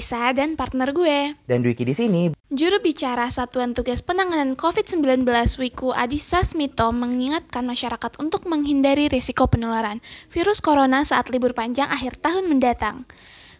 Raisa 0.00 0.32
dan 0.32 0.56
partner 0.56 0.96
gue. 0.96 1.36
Dan 1.44 1.60
Dwiki 1.60 1.84
di 1.84 1.92
sini. 1.92 2.32
Juru 2.48 2.80
bicara 2.80 3.28
Satuan 3.28 3.76
Tugas 3.76 4.00
Penanganan 4.00 4.56
COVID-19 4.56 5.28
Wiku 5.60 5.92
Adhisa 5.92 6.40
Smito 6.40 6.88
mengingatkan 6.88 7.68
masyarakat 7.68 8.16
untuk 8.16 8.48
menghindari 8.48 9.12
risiko 9.12 9.44
penularan 9.44 10.00
virus 10.32 10.64
corona 10.64 11.04
saat 11.04 11.28
libur 11.28 11.52
panjang 11.52 11.92
akhir 11.92 12.16
tahun 12.24 12.48
mendatang. 12.48 13.04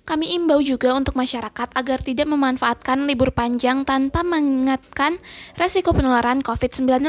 Kami 0.09 0.33
imbau 0.33 0.65
juga 0.65 0.97
untuk 0.97 1.13
masyarakat 1.13 1.77
agar 1.77 2.01
tidak 2.01 2.25
memanfaatkan 2.25 3.05
libur 3.05 3.37
panjang 3.37 3.85
tanpa 3.85 4.25
mengingatkan 4.25 5.21
resiko 5.61 5.93
penularan 5.93 6.41
COVID-19, 6.41 7.05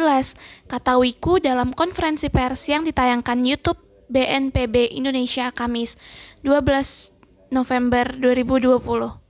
kata 0.67 0.99
Wiku 0.99 1.39
dalam 1.39 1.71
konferensi 1.71 2.27
pers 2.27 2.67
yang 2.67 2.83
ditayangkan 2.83 3.47
YouTube 3.47 3.79
BNPB 4.11 4.91
Indonesia 4.91 5.55
Kamis 5.55 5.95
12 6.43 7.15
November 7.55 8.11
2020. 8.19 9.20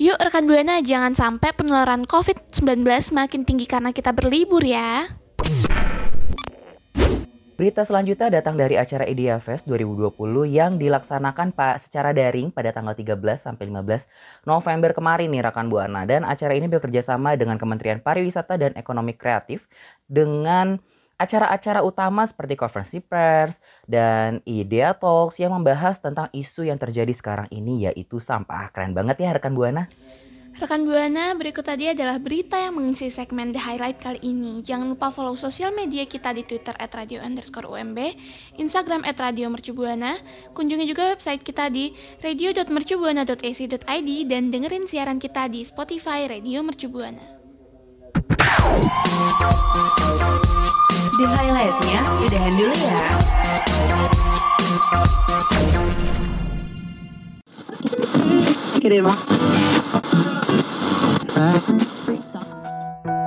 Yuk 0.00 0.16
rekan 0.16 0.48
Buana 0.48 0.80
jangan 0.80 1.12
sampai 1.12 1.52
penularan 1.52 2.08
COVID-19 2.08 2.88
makin 3.12 3.44
tinggi 3.44 3.68
karena 3.68 3.92
kita 3.92 4.16
berlibur 4.16 4.64
ya. 4.64 5.12
Berita 7.60 7.84
selanjutnya 7.84 8.32
datang 8.32 8.56
dari 8.56 8.80
acara 8.80 9.04
Idea 9.04 9.36
Fest 9.44 9.68
2020 9.68 10.16
yang 10.48 10.80
dilaksanakan 10.80 11.52
Pak 11.52 11.84
secara 11.84 12.16
daring 12.16 12.48
pada 12.48 12.72
tanggal 12.72 12.96
13 12.96 13.12
sampai 13.36 13.68
15 13.68 14.48
November 14.48 14.96
kemarin 14.96 15.28
nih 15.36 15.44
rekan 15.44 15.68
Buana 15.68 16.08
dan 16.08 16.24
acara 16.24 16.56
ini 16.56 16.64
bekerja 16.72 17.04
sama 17.04 17.36
dengan 17.36 17.60
Kementerian 17.60 18.00
Pariwisata 18.00 18.56
dan 18.56 18.72
Ekonomi 18.80 19.12
Kreatif 19.12 19.68
dengan 20.08 20.80
acara-acara 21.20 21.84
utama 21.84 22.24
seperti 22.24 22.56
konferensi 22.56 22.98
pers 23.04 23.60
dan 23.84 24.40
Idea 24.48 24.96
Talks 24.96 25.36
yang 25.36 25.52
membahas 25.52 26.00
tentang 26.00 26.32
isu 26.32 26.64
yang 26.64 26.80
terjadi 26.80 27.12
sekarang 27.12 27.52
ini 27.52 27.84
yaitu 27.84 28.16
sampah. 28.16 28.72
Keren 28.72 28.96
banget 28.96 29.20
ya 29.20 29.36
rekan 29.36 29.52
Buana. 29.52 29.84
Rekan 30.50 30.82
Buana, 30.82 31.30
berikut 31.38 31.62
tadi 31.62 31.86
adalah 31.86 32.18
berita 32.18 32.58
yang 32.58 32.74
mengisi 32.74 33.06
segmen 33.06 33.54
The 33.54 33.62
Highlight 33.62 34.02
kali 34.02 34.18
ini. 34.18 34.66
Jangan 34.66 34.90
lupa 34.90 35.14
follow 35.14 35.38
sosial 35.38 35.70
media 35.70 36.02
kita 36.10 36.34
di 36.34 36.42
Twitter 36.42 36.74
at 36.74 36.90
radio 36.90 37.22
underscore 37.22 37.70
UMB, 37.70 37.96
Instagram 38.58 39.06
at 39.06 39.14
radio 39.22 39.46
mercubuana, 39.46 40.18
kunjungi 40.50 40.90
juga 40.90 41.14
website 41.14 41.46
kita 41.46 41.70
di 41.70 41.94
radio.mercubuana.ac.id, 42.18 44.10
dan 44.26 44.50
dengerin 44.50 44.90
siaran 44.90 45.22
kita 45.22 45.46
di 45.46 45.62
Spotify 45.62 46.26
Radio 46.26 46.66
Mercubuana. 46.66 47.38
The 51.20 51.28
Highlight-nya 51.28 52.00
udahan 52.24 52.52
dulu 52.56 52.72
ya. 52.80 53.04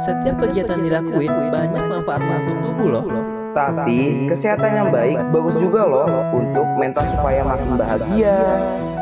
Setiap 0.02 0.36
kegiatan 0.42 0.81
dilakuin 0.81 1.54
banyak 1.54 1.86
manfaatnya 1.86 2.42
untuk 2.42 2.58
tubuh 2.66 2.88
loh. 2.98 3.06
Tapi 3.54 4.25
kesehatan 4.25 4.74
yang 4.74 4.90
baik 4.90 5.22
bagus 5.30 5.54
juga 5.62 5.86
loh 5.86 6.10
untuk 6.34 6.66
mental 6.81 7.06
supaya 7.14 7.46
makin 7.46 7.78
bahagia. 7.78 8.42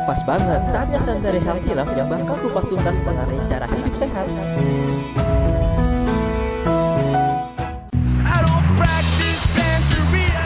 Pas 0.04 0.20
banget, 0.28 0.68
saatnya 0.68 1.00
Santari 1.00 1.40
Healthy 1.40 1.72
Life 1.72 1.96
yang 1.96 2.12
bakal 2.12 2.36
kupas 2.44 2.68
tuntas 2.68 3.00
mengenai 3.08 3.40
cara 3.48 3.64
hidup 3.72 3.94
sehat. 3.96 4.28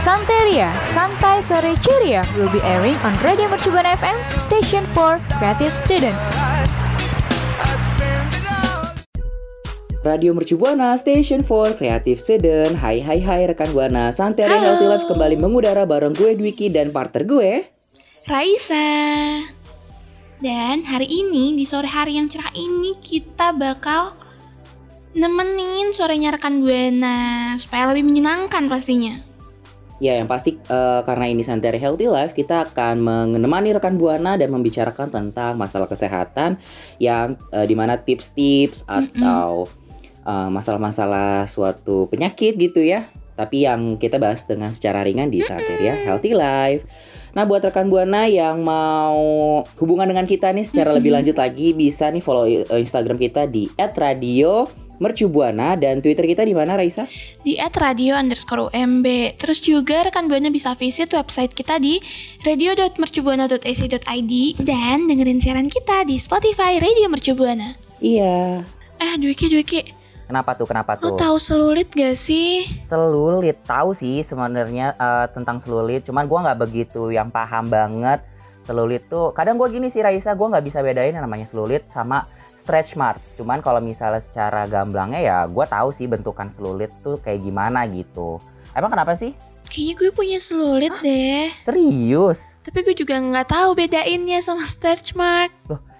Santeria, 0.06 0.70
Santai 0.94 1.42
Sore 1.42 1.74
Ceria 1.82 2.22
will 2.38 2.46
be 2.54 2.62
airing 2.62 2.94
on 3.02 3.10
Radio 3.26 3.50
Mercubuana 3.50 3.98
FM, 3.98 4.14
Station 4.38 4.86
for 4.94 5.18
Creative 5.34 5.74
Student. 5.82 6.14
Radio 10.06 10.30
Mercu 10.30 10.54
Buana 10.54 10.94
Station 10.94 11.42
for 11.42 11.74
Creative 11.74 12.22
Student 12.22 12.78
Hai 12.78 13.02
hai 13.02 13.18
hai 13.18 13.50
rekan 13.50 13.66
Buana 13.74 14.14
Santai 14.14 14.46
Halo. 14.46 14.62
Healthy 14.62 14.86
Life 14.86 15.06
kembali 15.10 15.42
mengudara 15.42 15.82
bareng 15.82 16.14
gue 16.14 16.38
Dwiki 16.38 16.70
dan 16.70 16.94
partner 16.94 17.26
gue 17.26 17.66
Raisa. 18.30 18.86
Dan 20.38 20.86
hari 20.86 21.10
ini, 21.10 21.58
di 21.58 21.66
sore 21.66 21.90
hari 21.90 22.14
yang 22.14 22.30
cerah 22.30 22.54
ini, 22.54 22.94
kita 23.02 23.58
bakal 23.58 24.14
nemenin 25.18 25.90
sorenya 25.90 26.30
rekan 26.38 26.62
Buana 26.62 27.58
supaya 27.58 27.90
lebih 27.90 28.06
menyenangkan 28.06 28.70
pastinya. 28.70 29.25
Ya 29.96 30.20
yang 30.20 30.28
pasti 30.28 30.60
eh, 30.60 31.00
karena 31.08 31.24
ini 31.32 31.40
Santai 31.40 31.80
Healthy 31.80 32.12
Life 32.12 32.36
kita 32.36 32.68
akan 32.68 33.00
menemani 33.00 33.72
rekan 33.72 33.96
Buana 33.96 34.36
dan 34.36 34.52
membicarakan 34.52 35.08
tentang 35.08 35.56
masalah 35.56 35.88
kesehatan 35.88 36.60
Yang 37.00 37.40
eh, 37.48 37.64
di 37.64 37.72
mana 37.72 37.96
tips-tips 37.96 38.84
atau 38.84 39.64
eh, 40.20 40.48
masalah-masalah 40.52 41.48
suatu 41.48 42.12
penyakit 42.12 42.60
gitu 42.60 42.84
ya 42.84 43.08
Tapi 43.40 43.64
yang 43.64 43.96
kita 43.96 44.20
bahas 44.20 44.44
dengan 44.44 44.68
secara 44.76 45.00
ringan 45.00 45.32
di 45.32 45.44
Santeria 45.44 45.92
Healthy 45.92 46.32
Life. 46.32 46.88
Nah 47.36 47.44
buat 47.44 47.64
rekan 47.64 47.88
Buana 47.88 48.28
yang 48.28 48.64
mau 48.64 49.60
hubungan 49.76 50.08
dengan 50.08 50.24
kita 50.24 50.52
nih 50.52 50.64
secara 50.64 50.92
lebih 50.96 51.12
lanjut 51.12 51.36
lagi 51.36 51.76
Bisa 51.76 52.08
nih 52.08 52.24
follow 52.24 52.48
Instagram 52.48 53.20
kita 53.20 53.44
di 53.44 53.68
@radio 53.76 54.85
Mercubuana 54.96 55.76
dan 55.76 56.00
Twitter 56.00 56.24
kita 56.24 56.42
di 56.44 56.56
mana 56.56 56.76
Raisa? 56.76 57.04
Di 57.44 57.60
at 57.60 57.76
radio 57.76 58.16
underscore 58.16 58.72
UMB. 58.72 59.36
Terus 59.36 59.60
juga 59.60 60.08
rekan 60.08 60.26
Buana 60.26 60.48
bisa 60.48 60.72
visit 60.72 61.12
website 61.12 61.52
kita 61.52 61.76
di 61.76 62.00
radio.mercubuana.ac.id 62.42 64.32
dan 64.64 64.98
dengerin 65.04 65.40
siaran 65.40 65.68
kita 65.68 66.08
di 66.08 66.16
Spotify 66.16 66.80
Radio 66.80 67.12
Mercubuana. 67.12 67.76
Iya. 68.00 68.64
Eh, 68.96 69.14
Dwiki, 69.20 69.52
Dwiki, 69.52 69.80
Kenapa 70.26 70.58
tuh? 70.58 70.66
Kenapa 70.66 70.98
lo 70.98 71.14
tuh? 71.14 71.18
tahu 71.22 71.36
selulit 71.38 71.86
gak 71.94 72.18
sih? 72.18 72.66
Selulit 72.82 73.62
tahu 73.62 73.94
sih 73.94 74.26
sebenarnya 74.26 74.98
eh, 74.98 75.26
tentang 75.30 75.62
selulit, 75.62 76.02
cuman 76.02 76.26
gua 76.26 76.50
nggak 76.50 76.66
begitu 76.66 77.14
yang 77.14 77.30
paham 77.30 77.70
banget 77.70 78.26
selulit 78.66 79.06
tuh. 79.06 79.30
Kadang 79.30 79.54
gua 79.54 79.70
gini 79.70 79.86
sih 79.86 80.02
Raisa, 80.02 80.34
gua 80.34 80.50
nggak 80.58 80.66
bisa 80.66 80.82
bedain 80.82 81.14
yang 81.14 81.22
namanya 81.22 81.46
selulit 81.46 81.86
sama 81.86 82.26
stretch 82.66 82.98
mark. 82.98 83.22
Cuman 83.38 83.62
kalau 83.62 83.78
misalnya 83.78 84.18
secara 84.18 84.66
gamblangnya 84.66 85.22
ya 85.22 85.36
gua 85.46 85.70
tahu 85.70 85.94
sih 85.94 86.10
bentukan 86.10 86.50
selulit 86.50 86.90
tuh 87.00 87.14
kayak 87.22 87.46
gimana 87.46 87.86
gitu. 87.86 88.42
Emang 88.74 88.90
kenapa 88.90 89.14
sih? 89.14 89.30
Kayaknya 89.70 89.94
gue 89.98 90.10
punya 90.10 90.38
selulit 90.42 90.92
deh. 91.00 91.48
Serius? 91.62 92.42
Tapi 92.66 92.82
gue 92.82 92.94
juga 92.98 93.18
nggak 93.18 93.46
tahu 93.46 93.78
bedainnya 93.78 94.42
sama 94.42 94.66
stretch 94.66 95.14
mark. 95.14 95.54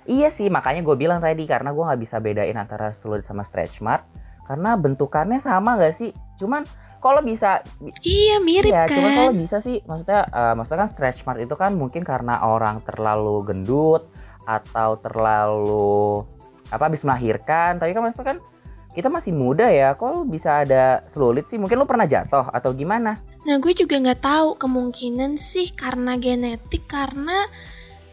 Iya 0.07 0.31
sih, 0.35 0.47
makanya 0.47 0.83
gue 0.87 0.95
bilang 0.99 1.19
tadi 1.19 1.47
karena 1.47 1.71
gua 1.71 1.91
nggak 1.95 2.03
bisa 2.03 2.19
bedain 2.19 2.55
antara 2.55 2.91
selulit 2.91 3.23
sama 3.23 3.43
stretch 3.47 3.79
mark 3.79 4.07
karena 4.47 4.75
bentukannya 4.75 5.39
sama 5.39 5.79
nggak 5.79 5.95
sih? 5.95 6.11
Cuman 6.39 6.63
kalau 6.99 7.23
bisa 7.23 7.63
Iya, 8.03 8.43
mirip 8.43 8.71
Iya, 8.71 8.87
cuman 8.91 9.11
kalau 9.15 9.33
kan? 9.35 9.39
bisa 9.39 9.57
sih, 9.63 9.79
maksudnya, 9.87 10.27
eh, 10.27 10.55
maksudnya 10.59 10.87
kan 10.87 10.91
stretch 10.91 11.23
mark 11.27 11.39
itu 11.39 11.55
kan 11.55 11.75
mungkin 11.75 12.03
karena 12.03 12.43
orang 12.43 12.83
terlalu 12.83 13.47
gendut 13.47 14.11
atau 14.47 14.95
terlalu 15.03 16.23
apa 16.71 16.83
habis 16.91 17.03
melahirkan. 17.07 17.79
Tapi 17.79 17.91
kan 17.95 18.03
maksudnya 18.03 18.29
kan 18.35 18.39
kita 18.97 19.13
masih 19.13 19.37
muda 19.37 19.69
ya, 19.69 19.93
kok 19.93 20.09
lu 20.09 20.25
bisa 20.25 20.65
ada 20.65 21.05
selulit 21.13 21.45
sih? 21.53 21.61
Mungkin 21.61 21.77
lu 21.77 21.85
pernah 21.85 22.09
jatuh 22.09 22.49
atau 22.49 22.73
gimana? 22.73 23.21
Nah, 23.45 23.61
gue 23.61 23.77
juga 23.77 24.01
nggak 24.01 24.25
tahu 24.25 24.49
kemungkinan 24.57 25.37
sih 25.37 25.69
karena 25.77 26.17
genetik 26.17 26.89
karena 26.89 27.45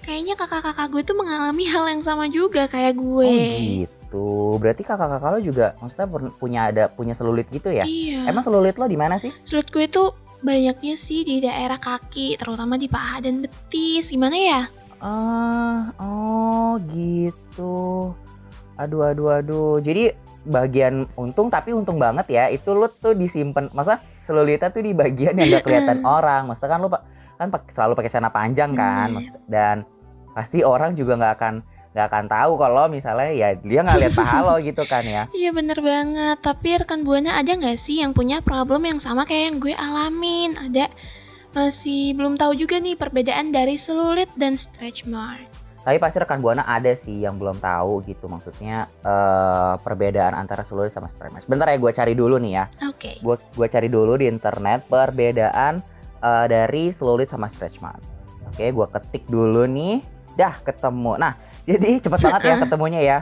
kayaknya 0.03 0.35
kakak-kakak 0.35 0.91
gue 0.91 1.01
tuh 1.07 1.15
mengalami 1.15 1.63
hal 1.71 1.87
yang 1.87 2.03
sama 2.03 2.27
juga 2.27 2.67
kayak 2.67 2.99
gue. 2.99 3.31
Oh 3.31 3.39
gitu. 3.79 4.27
Berarti 4.59 4.83
kakak-kakak 4.83 5.29
lo 5.31 5.39
juga 5.39 5.65
maksudnya 5.79 6.07
pun- 6.11 6.35
punya 6.35 6.59
ada 6.67 6.83
punya 6.91 7.15
selulit 7.15 7.47
gitu 7.47 7.71
ya? 7.71 7.87
Iya. 7.87 8.27
Emang 8.27 8.43
selulit 8.43 8.75
lo 8.75 8.85
di 8.85 8.99
mana 8.99 9.17
sih? 9.23 9.31
Sulit 9.47 9.71
gue 9.71 9.87
tuh 9.87 10.11
banyaknya 10.43 10.99
sih 10.99 11.23
di 11.23 11.39
daerah 11.39 11.79
kaki, 11.79 12.35
terutama 12.35 12.75
di 12.75 12.91
paha 12.91 13.23
dan 13.23 13.47
betis. 13.47 14.11
Gimana 14.11 14.35
ya? 14.35 14.61
Ah, 14.99 15.95
oh 16.03 16.75
gitu. 16.91 18.11
Aduh, 18.77 19.05
aduh, 19.05 19.29
aduh. 19.39 19.77
Jadi 19.79 20.13
bagian 20.43 21.07
untung 21.15 21.47
tapi 21.47 21.71
untung 21.71 21.95
banget 21.95 22.27
ya 22.27 22.51
itu 22.51 22.75
lu 22.75 22.91
tuh 22.91 23.15
disimpan 23.15 23.71
masa 23.71 24.03
selulitnya 24.27 24.71
tuh 24.75 24.83
di 24.83 24.91
bagian 24.91 25.35
yang 25.39 25.47
gak 25.55 25.63
kelihatan 25.63 26.03
orang 26.03 26.51
maksudnya 26.51 26.71
kan 26.75 26.79
lu 26.83 26.89
kan 27.39 27.47
selalu 27.71 27.93
pakai 27.95 28.11
celana 28.11 28.27
panjang 28.27 28.75
kan 28.75 29.07
Bener. 29.07 29.15
maksud- 29.23 29.43
dan 29.47 29.75
pasti 30.35 30.59
orang 30.59 30.99
juga 30.99 31.15
nggak 31.15 31.33
akan 31.39 31.53
nggak 31.93 32.07
akan 32.09 32.25
tahu 32.25 32.51
kalau 32.57 32.85
misalnya 32.89 33.29
ya 33.31 33.49
dia 33.55 33.79
nggak 33.85 33.99
lihat 34.01 34.13
paha 34.17 34.39
lo 34.41 34.55
gitu 34.67 34.83
kan 34.83 35.05
ya 35.05 35.23
Iya 35.29 35.53
bener 35.53 35.77
banget, 35.77 36.37
tapi 36.41 36.73
rekan 36.73 37.05
Buana 37.05 37.37
ada 37.37 37.53
nggak 37.53 37.77
sih 37.77 38.01
yang 38.01 38.11
punya 38.11 38.41
problem 38.41 38.81
yang 38.83 38.97
sama 38.97 39.23
kayak 39.23 39.53
yang 39.53 39.57
gue 39.61 39.75
alamin? 39.77 40.57
Ada 40.57 40.89
masih 41.53 42.17
belum 42.17 42.41
tahu 42.41 42.57
juga 42.57 42.81
nih 42.81 42.97
perbedaan 42.97 43.53
dari 43.53 43.77
selulit 43.77 44.27
dan 44.33 44.57
stretch 44.57 45.05
mark. 45.05 45.52
Tapi 45.83 45.99
pasti 45.99 46.17
rekan 46.23 46.39
buana 46.39 46.63
ada 46.63 46.95
sih 46.95 47.27
yang 47.27 47.35
belum 47.35 47.59
tahu 47.59 48.07
gitu 48.07 48.31
maksudnya 48.31 48.87
eh, 49.03 49.75
perbedaan 49.83 50.31
antara 50.31 50.63
selulit 50.63 50.95
sama 50.95 51.11
stretch 51.11 51.35
mark. 51.35 51.45
Bentar 51.45 51.67
ya 51.67 51.77
gue 51.77 51.91
cari 51.91 52.13
dulu 52.15 52.39
nih 52.39 52.53
ya. 52.55 52.65
Oke. 52.87 53.19
Gue 53.19 53.35
gue 53.35 53.67
cari 53.67 53.91
dulu 53.91 54.15
di 54.15 54.31
internet 54.31 54.87
perbedaan 54.87 55.83
eh, 56.23 56.45
dari 56.47 56.89
selulit 56.95 57.27
sama 57.27 57.51
stretch 57.51 57.83
mark. 57.83 57.99
Oke, 58.47 58.71
gue 58.71 58.87
ketik 58.95 59.27
dulu 59.27 59.67
nih. 59.67 59.99
Dah 60.39 60.55
ketemu. 60.63 61.19
Nah, 61.19 61.35
jadi 61.69 61.99
cepet 61.99 62.19
banget 62.31 62.41
ya 62.47 62.55
ketemunya 62.63 63.01
ya. 63.03 63.17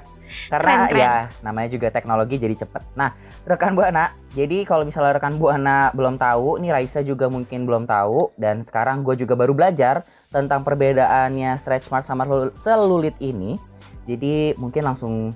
Karena 0.48 0.88
Keren, 0.88 0.88
keren. 0.88 1.02
ya 1.02 1.14
namanya 1.42 1.70
juga 1.74 1.88
teknologi 1.90 2.38
jadi 2.38 2.56
cepet. 2.62 2.94
Nah, 2.94 3.10
rekan 3.44 3.74
buana. 3.74 4.14
Jadi 4.38 4.64
kalau 4.70 4.86
misalnya 4.86 5.18
rekan 5.18 5.36
buana 5.42 5.90
belum 5.98 6.22
tahu, 6.22 6.62
nih 6.62 6.72
Raisa 6.78 7.02
juga 7.02 7.26
mungkin 7.28 7.66
belum 7.66 7.84
tahu 7.90 8.38
dan 8.38 8.62
sekarang 8.62 9.02
gue 9.02 9.18
juga 9.18 9.34
baru 9.34 9.52
belajar 9.58 10.06
tentang 10.32 10.64
perbedaannya 10.64 11.60
stretch 11.60 11.92
mark 11.92 12.08
sama 12.08 12.24
selu- 12.24 12.56
selulit 12.56 13.16
ini. 13.20 13.60
Jadi 14.08 14.56
mungkin 14.58 14.88
langsung 14.88 15.36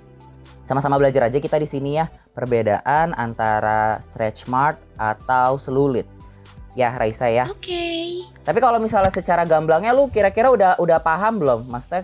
sama-sama 0.65 0.97
belajar 0.97 1.29
aja 1.29 1.37
kita 1.37 1.61
di 1.61 1.69
sini 1.69 2.01
ya 2.01 2.09
perbedaan 2.33 3.13
antara 3.13 4.01
stretch 4.01 4.49
mark 4.49 4.79
atau 4.97 5.61
selulit. 5.61 6.07
Ya 6.75 6.91
Raisa 6.95 7.31
ya. 7.31 7.47
Oke. 7.47 8.23
Tapi 8.43 8.59
kalau 8.59 8.81
misalnya 8.83 9.07
secara 9.07 9.47
gamblangnya 9.47 9.95
lu 9.95 10.11
kira-kira 10.11 10.51
udah 10.51 10.75
udah 10.75 10.99
paham 10.99 11.39
belum? 11.39 11.71
Maksudnya 11.71 12.03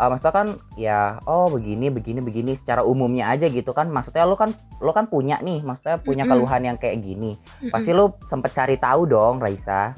eh, 0.00 0.08
maksudnya 0.08 0.32
kan 0.32 0.48
ya 0.80 1.20
oh 1.28 1.52
begini 1.52 1.92
begini 1.92 2.24
begini 2.24 2.56
secara 2.56 2.80
umumnya 2.80 3.28
aja 3.28 3.44
gitu 3.52 3.76
kan. 3.76 3.92
Maksudnya 3.92 4.24
lu 4.24 4.32
kan 4.32 4.56
lu 4.80 4.96
kan 4.96 5.12
punya 5.12 5.36
nih, 5.44 5.60
maksudnya 5.60 6.00
punya 6.00 6.24
Mm-mm. 6.24 6.40
keluhan 6.40 6.62
yang 6.64 6.76
kayak 6.80 7.04
gini. 7.04 7.36
Mm-mm. 7.36 7.68
Pasti 7.68 7.92
lu 7.92 8.16
sempet 8.32 8.56
cari 8.56 8.80
tahu 8.80 9.04
dong 9.04 9.44
Raisa. 9.44 9.92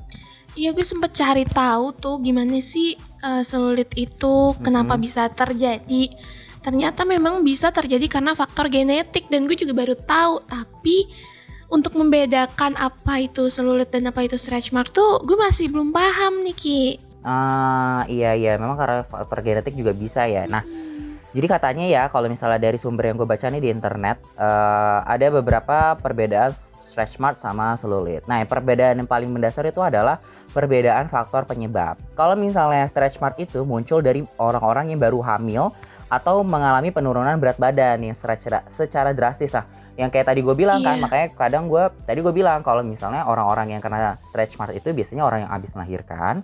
Iya 0.56 0.72
gue 0.72 0.86
sempet 0.86 1.12
cari 1.12 1.44
tahu 1.44 1.92
tuh 1.92 2.16
gimana 2.24 2.58
sih 2.62 2.96
eh, 3.24 3.42
selulit 3.44 3.92
itu 3.98 4.54
kenapa 4.62 4.94
Mm-mm. 4.96 5.04
bisa 5.04 5.28
terjadi. 5.28 6.14
Ternyata 6.64 7.06
memang 7.06 7.46
bisa 7.46 7.70
terjadi 7.70 8.06
karena 8.10 8.34
faktor 8.34 8.66
genetik 8.68 9.30
dan 9.30 9.44
gue 9.46 9.54
juga 9.54 9.72
baru 9.76 9.94
tahu. 9.94 10.42
Tapi 10.46 10.96
untuk 11.68 11.94
membedakan 12.00 12.80
apa 12.80 13.20
itu 13.20 13.52
selulit 13.52 13.92
dan 13.92 14.08
apa 14.08 14.24
itu 14.24 14.40
stretch 14.40 14.72
mark 14.72 14.88
tuh 14.88 15.20
gue 15.24 15.36
masih 15.36 15.68
belum 15.68 15.92
paham 15.92 16.40
nih 16.44 16.56
Ki. 16.56 16.82
Ah 17.22 18.08
iya 18.08 18.32
iya 18.32 18.56
memang 18.56 18.78
karena 18.78 19.04
faktor 19.04 19.44
genetik 19.44 19.76
juga 19.76 19.92
bisa 19.92 20.24
ya. 20.24 20.48
Nah 20.48 20.64
jadi 21.28 21.44
katanya 21.44 21.84
ya 21.84 22.02
kalau 22.08 22.26
misalnya 22.32 22.56
dari 22.56 22.80
sumber 22.80 23.12
yang 23.12 23.20
gue 23.20 23.28
baca 23.28 23.46
nih 23.52 23.60
di 23.60 23.70
internet 23.70 24.16
eh, 24.40 24.98
ada 25.04 25.26
beberapa 25.28 25.94
perbedaan 26.00 26.56
stretch 26.98 27.22
mark 27.22 27.38
sama 27.38 27.78
selulit. 27.78 28.26
Nah 28.26 28.42
perbedaan 28.42 28.98
yang 28.98 29.06
paling 29.06 29.30
mendasar 29.30 29.62
itu 29.70 29.78
adalah 29.78 30.18
perbedaan 30.50 31.06
faktor 31.06 31.46
penyebab. 31.46 31.94
Kalau 32.18 32.34
misalnya 32.34 32.90
stretch 32.90 33.22
mark 33.22 33.38
itu 33.38 33.62
muncul 33.62 34.02
dari 34.02 34.26
orang-orang 34.42 34.90
yang 34.90 34.98
baru 34.98 35.22
hamil 35.22 35.70
atau 36.10 36.42
mengalami 36.42 36.90
penurunan 36.90 37.38
berat 37.38 37.54
badan 37.54 38.02
yang 38.02 38.18
secara, 38.18 38.66
secara 38.74 39.14
drastis 39.14 39.54
lah. 39.54 39.70
Yang 39.94 40.18
kayak 40.18 40.26
tadi 40.34 40.40
gue 40.42 40.56
bilang 40.58 40.82
kan, 40.82 40.98
Iya. 40.98 41.02
makanya 41.06 41.26
kadang 41.38 41.70
gue 41.70 41.84
tadi 42.02 42.18
gue 42.18 42.34
bilang 42.34 42.66
kalau 42.66 42.82
misalnya 42.82 43.22
orang-orang 43.30 43.78
yang 43.78 43.82
kena 43.84 44.18
stretch 44.26 44.58
mark 44.58 44.74
itu 44.74 44.90
biasanya 44.90 45.22
orang 45.22 45.46
yang 45.46 45.52
habis 45.54 45.70
melahirkan 45.78 46.42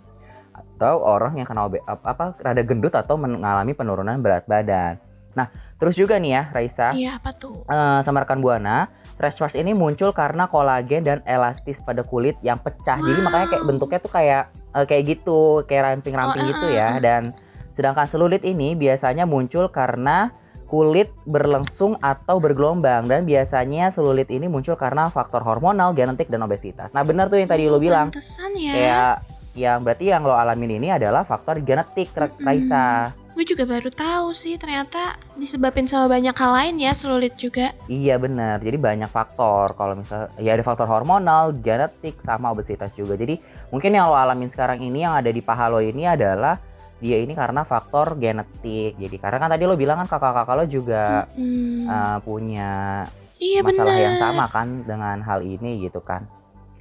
atau 0.54 1.02
orang 1.02 1.34
yang 1.34 1.50
kena 1.50 1.66
ap- 1.66 2.06
apa 2.06 2.38
rada 2.38 2.62
gendut 2.62 2.94
atau 2.94 3.18
mengalami 3.18 3.74
penurunan 3.74 4.22
berat 4.22 4.46
badan. 4.46 5.02
Nah, 5.34 5.50
terus 5.84 6.00
juga 6.00 6.16
nih 6.16 6.32
ya, 6.32 6.42
Raisa, 6.48 6.88
Iya 6.90 7.20
apa 7.20 7.31
tuh? 7.31 7.60
eh, 7.62 8.00
sama 8.00 8.25
rekan 8.25 8.40
Buana, 8.40 8.88
stretch 9.06 9.36
marks 9.36 9.52
ini 9.52 9.76
muncul 9.76 10.10
karena 10.10 10.48
kolagen 10.48 11.04
dan 11.04 11.20
elastis 11.25 11.76
pada 11.78 12.00
kulit 12.00 12.40
yang 12.40 12.56
pecah. 12.56 12.96
Jadi 12.98 13.12
Wow. 13.14 13.28
makanya 13.28 13.46
kayak 13.50 13.64
bentuknya 13.64 13.98
tuh 14.00 14.08
kayak 14.10 14.42
eh, 14.72 14.86
kayak 14.88 15.04
gitu, 15.06 15.38
kayak 15.62 15.92
ramping-ramping 15.92 16.40
Oh, 16.40 16.50
gitu 16.50 16.66
eh, 16.66 16.75
ya. 16.75 16.88
eh, 16.90 16.98
Dan 16.98 17.22
sedangkan 17.70 18.08
selulit 18.08 18.40
ini 18.42 18.72
biasanya 18.72 19.22
muncul 19.25 19.69
karena 19.69 20.32
kulit 20.64 21.12
berlangsung 21.22 22.00
atau 22.00 22.40
bergelombang 22.40 23.04
dan 23.04 23.22
biasanya 23.22 23.92
selulit 23.92 24.26
ini 24.28 24.48
muncul 24.48 24.75
karena 24.75 25.06
faktor 25.06 25.44
hormonal, 25.44 25.92
genetik 25.92 26.26
dan 26.26 26.40
obesitas. 26.40 26.88
Nah, 26.90 27.04
benar 27.04 27.28
tuh 27.28 27.36
yang 27.36 27.46
tadi 27.46 27.69
lo 27.69 27.76
Oh, 27.76 27.78
bilang. 27.78 28.08
Ya. 28.56 28.72
Kayak 28.72 29.12
yang 29.54 29.78
berarti 29.84 30.04
yang 30.08 30.25
lo 30.25 30.32
alamin 30.32 30.81
ini 30.81 30.88
adalah 30.90 31.22
faktor 31.22 31.60
genetik, 31.60 32.08
Ra- 32.10 32.26
Mm-mm. 32.26 32.42
Raisa. 32.42 33.12
Gue 33.34 33.42
juga 33.42 33.66
baru 33.66 33.90
tahu 33.90 34.31
sih 34.31 34.54
ternyata 34.54 35.19
disebabin 35.34 35.90
sama 35.90 36.06
banyak 36.06 36.31
hal 36.38 36.52
lain 36.54 36.75
ya 36.78 36.94
selulit 36.94 37.34
juga. 37.34 37.75
Iya 37.90 38.14
benar. 38.14 38.62
Jadi 38.62 38.78
banyak 38.78 39.10
faktor. 39.10 39.75
Kalau 39.75 39.98
misalnya 39.98 40.31
ya 40.38 40.54
ada 40.54 40.62
faktor 40.62 40.86
hormonal, 40.86 41.50
genetik, 41.50 42.14
sama 42.22 42.54
obesitas 42.54 42.94
juga. 42.94 43.19
Jadi 43.19 43.42
mungkin 43.75 43.90
yang 43.90 44.06
lo 44.06 44.14
alamin 44.14 44.46
sekarang 44.46 44.78
ini 44.78 45.02
yang 45.02 45.19
ada 45.19 45.34
di 45.34 45.42
paha 45.42 45.66
lo 45.66 45.82
ini 45.82 46.06
adalah 46.06 46.62
dia 47.02 47.19
ini 47.19 47.34
karena 47.34 47.66
faktor 47.66 48.14
genetik. 48.14 48.94
Jadi 49.02 49.16
karena 49.19 49.42
kan 49.42 49.50
tadi 49.50 49.66
lo 49.66 49.75
bilang 49.75 49.98
kan 50.06 50.08
kakak-kakak 50.14 50.54
lo 50.54 50.64
juga 50.70 51.26
Hmm. 51.34 51.90
uh, 51.90 52.19
punya 52.22 53.02
iya 53.42 53.66
masalah 53.66 53.98
bener. 53.98 54.06
yang 54.06 54.16
sama 54.22 54.46
kan 54.46 54.86
dengan 54.86 55.19
hal 55.26 55.42
ini 55.42 55.82
gitu 55.82 55.98
kan. 55.98 56.22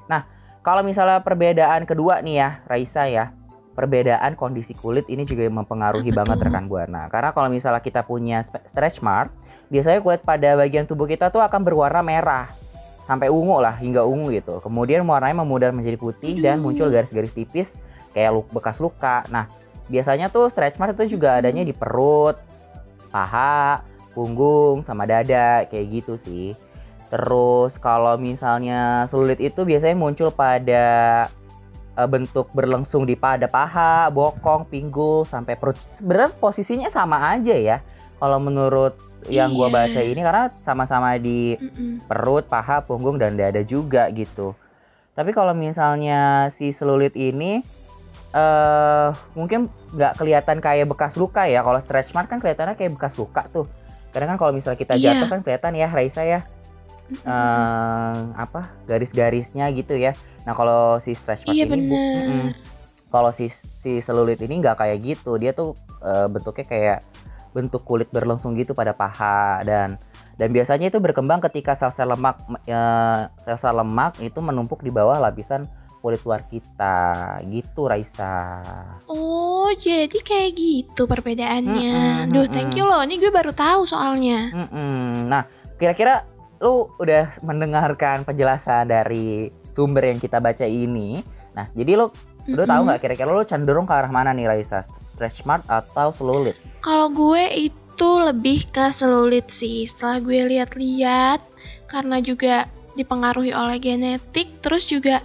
Nah, 0.05 0.29
kalau 0.61 0.85
misalnya 0.85 1.17
perbedaan 1.25 1.89
kedua 1.89 2.21
nih 2.21 2.35
ya, 2.39 2.49
Raisa 2.69 3.09
ya, 3.09 3.33
perbedaan 3.73 4.37
kondisi 4.37 4.77
kulit 4.77 5.09
ini 5.09 5.25
juga 5.25 5.49
mempengaruhi 5.49 6.13
banget 6.13 6.39
rekan 6.45 6.69
Buana. 6.69 7.09
Karena 7.09 7.33
kalau 7.33 7.49
misalnya 7.49 7.81
kita 7.81 8.05
punya 8.05 8.45
stretch 8.45 9.01
mark, 9.01 9.33
biasanya 9.73 9.99
kulit 9.99 10.21
pada 10.21 10.53
bagian 10.53 10.85
tubuh 10.85 11.09
kita 11.09 11.33
tuh 11.33 11.41
akan 11.41 11.65
berwarna 11.65 12.05
merah 12.05 12.47
sampai 13.03 13.27
ungu 13.27 13.59
lah 13.59 13.75
hingga 13.75 14.05
ungu 14.07 14.31
gitu. 14.31 14.63
Kemudian 14.63 15.03
warnanya 15.03 15.43
memudar 15.43 15.75
menjadi 15.75 15.99
putih 15.99 16.39
dan 16.39 16.63
muncul 16.63 16.87
garis-garis 16.87 17.35
tipis 17.35 17.73
kayak 18.15 18.31
lu- 18.31 18.49
bekas 18.53 18.79
luka. 18.79 19.25
Nah, 19.27 19.49
biasanya 19.91 20.31
tuh 20.31 20.47
stretch 20.47 20.79
mark 20.79 20.95
itu 20.95 21.19
juga 21.19 21.41
adanya 21.41 21.65
di 21.65 21.75
perut, 21.75 22.39
paha, 23.11 23.83
punggung, 24.15 24.85
sama 24.85 25.03
dada 25.03 25.67
kayak 25.67 25.85
gitu 26.01 26.15
sih. 26.15 26.55
Terus 27.11 27.77
kalau 27.77 28.17
misalnya 28.17 29.05
selulit 29.11 29.37
itu 29.37 29.61
biasanya 29.67 29.93
muncul 29.99 30.33
pada 30.33 30.85
eh, 31.93 32.07
bentuk 32.07 32.49
berlangsung 32.51 33.03
di 33.03 33.13
pada 33.13 33.45
paha, 33.45 34.09
bokong, 34.09 34.65
pinggul 34.65 35.23
sampai 35.23 35.53
perut. 35.53 35.77
Sebenarnya 35.97 36.31
posisinya 36.35 36.89
sama 36.89 37.31
aja 37.31 37.53
ya. 37.53 37.77
Kalau 38.17 38.39
menurut 38.39 38.95
yang 39.27 39.51
gua 39.51 39.67
Iya. 39.67 39.75
baca 39.75 40.01
ini 40.01 40.21
karena 40.21 40.45
sama-sama 40.47 41.15
di 41.15 41.55
Mm-mm. 41.55 42.07
perut, 42.07 42.47
paha, 42.47 42.79
punggung 42.79 43.19
dan 43.19 43.35
dada 43.35 43.59
juga 43.61 44.07
gitu. 44.11 44.55
Tapi 45.13 45.29
kalau 45.29 45.51
misalnya 45.51 46.49
si 46.49 46.71
selulit 46.71 47.13
ini 47.13 47.59
eh 48.33 49.07
mungkin 49.37 49.69
nggak 49.93 50.17
kelihatan 50.17 50.57
kayak 50.57 50.89
bekas 50.89 51.13
luka 51.13 51.45
ya. 51.45 51.61
Kalau 51.61 51.77
stretch 51.77 52.11
mark 52.11 52.31
kan 52.31 52.41
kelihatannya 52.41 52.73
kayak 52.73 52.97
bekas 52.97 53.13
luka 53.15 53.45
tuh. 53.45 53.67
Karena 54.09 54.33
kan 54.33 54.37
kalau 54.39 54.51
misalnya 54.51 54.79
kita 54.79 54.95
Iya. 54.97 55.19
jatuh 55.19 55.27
kan 55.29 55.39
kelihatan 55.45 55.73
ya 55.75 55.87
Raisa 55.87 56.23
ya 56.23 56.39
eh 57.23 58.15
apa 58.33 58.73
garis-garisnya 58.87 59.69
gitu 59.75 59.93
ya. 59.95 60.17
Nah 60.43 60.53
kalau 60.53 60.99
si 60.99 61.11
stretch 61.13 61.43
mark 61.43 61.55
Iya 61.55 61.65
ini 61.65 61.71
bu- 61.87 61.95
bener. 61.95 62.23
mm-mm. 62.23 62.47
kalau 63.07 63.29
si 63.29 63.47
si 63.51 63.99
selulit 63.99 64.41
ini 64.41 64.59
nggak 64.59 64.77
kayak 64.77 64.97
gitu. 65.01 65.37
Dia 65.37 65.51
tuh 65.51 65.73
eh, 65.99 66.27
bentuknya 66.27 66.65
kayak 66.65 66.99
bentuk 67.53 67.85
kulit 67.85 68.09
berlangsung 68.09 68.57
gitu 68.57 68.73
pada 68.73 68.91
paha 68.91 69.61
dan 69.61 70.01
dan 70.33 70.49
biasanya 70.49 70.89
itu 70.89 70.97
berkembang 70.97 71.37
ketika 71.39 71.77
sel-sel 71.77 72.09
lemak 72.09 72.41
eh, 72.65 73.19
sel-sel 73.45 73.77
lemak 73.77 74.17
itu 74.19 74.41
menumpuk 74.41 74.81
di 74.81 74.89
bawah 74.89 75.21
lapisan 75.21 75.69
kulit 76.01 76.19
luar 76.27 76.43
kita 76.49 76.99
gitu 77.47 77.87
Raisa. 77.87 78.51
Oh 79.07 79.71
jadi 79.79 80.11
kayak 80.19 80.51
gitu 80.51 81.07
perbedaannya. 81.07 82.27
Mm-mm, 82.27 82.33
Duh 82.33 82.43
mm-mm. 82.43 82.51
thank 82.51 82.75
you 82.75 82.83
loh, 82.83 82.99
ini 82.99 83.15
gue 83.15 83.31
baru 83.31 83.55
tahu 83.55 83.87
soalnya. 83.87 84.51
Mm-mm. 84.51 85.31
Nah 85.31 85.47
kira-kira 85.79 86.27
lu 86.59 86.91
udah 86.97 87.39
mendengarkan 87.39 88.27
penjelasan 88.27 88.91
dari 88.91 89.47
sumber 89.73 90.05
yang 90.13 90.21
kita 90.21 90.37
baca 90.37 90.63
ini. 90.69 91.25
Nah 91.57 91.65
jadi 91.73 91.97
lu 91.97 92.13
lu 92.45 92.63
tahu 92.67 92.85
Mm-mm. 92.85 92.87
nggak 92.91 92.99
kira-kira 93.01 93.29
lu 93.33 93.43
cenderung 93.47 93.89
ke 93.89 93.93
arah 93.97 94.11
mana 94.13 94.29
nih 94.35 94.45
Raisa? 94.45 94.85
Stretch 95.09 95.41
mark 95.49 95.65
atau 95.65 96.13
selulit? 96.13 96.57
Kalau 96.83 97.09
gue 97.09 97.71
itu 97.71 98.09
lebih 98.19 98.67
ke 98.69 98.91
selulit 98.91 99.47
sih. 99.47 99.87
Setelah 99.87 100.19
gue 100.19 100.39
lihat-lihat, 100.51 101.39
karena 101.87 102.17
juga 102.19 102.67
dipengaruhi 102.97 103.53
oleh 103.55 103.77
genetik, 103.79 104.59
terus 104.59 104.89
juga 104.89 105.21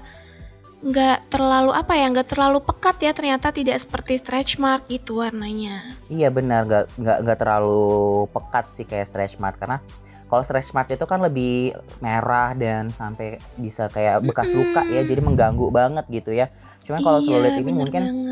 nggak 0.79 1.35
terlalu 1.35 1.75
apa 1.75 1.99
ya, 1.99 2.07
nggak 2.13 2.29
terlalu 2.31 2.63
pekat 2.63 2.97
ya. 3.03 3.11
Ternyata 3.17 3.51
tidak 3.51 3.83
seperti 3.83 4.21
stretch 4.21 4.63
mark 4.63 4.87
gitu 4.87 5.19
warnanya. 5.25 5.99
Iya 6.07 6.31
benar, 6.31 6.69
nggak 6.69 6.85
nggak 7.01 7.19
nggak 7.27 7.39
terlalu 7.41 7.83
pekat 8.31 8.65
sih 8.77 8.87
kayak 8.87 9.11
stretch 9.11 9.41
mark 9.43 9.59
karena 9.59 9.83
kalau 10.29 10.45
stretch 10.45 10.71
mark 10.71 10.89
itu 10.89 11.03
kan 11.03 11.19
lebih 11.19 11.73
merah 11.99 12.53
dan 12.53 12.93
sampai 12.93 13.41
bisa 13.57 13.89
kayak 13.89 14.21
bekas 14.23 14.53
luka 14.53 14.85
ya 14.87 15.03
jadi 15.03 15.19
mengganggu 15.19 15.67
banget 15.69 16.05
gitu 16.09 16.31
ya 16.31 16.53
cuman 16.85 17.01
kalau 17.01 17.21
Iya, 17.21 17.27
selulit 17.27 17.55
ini 17.57 17.73
mungkin 17.75 18.03
banget. 18.07 18.27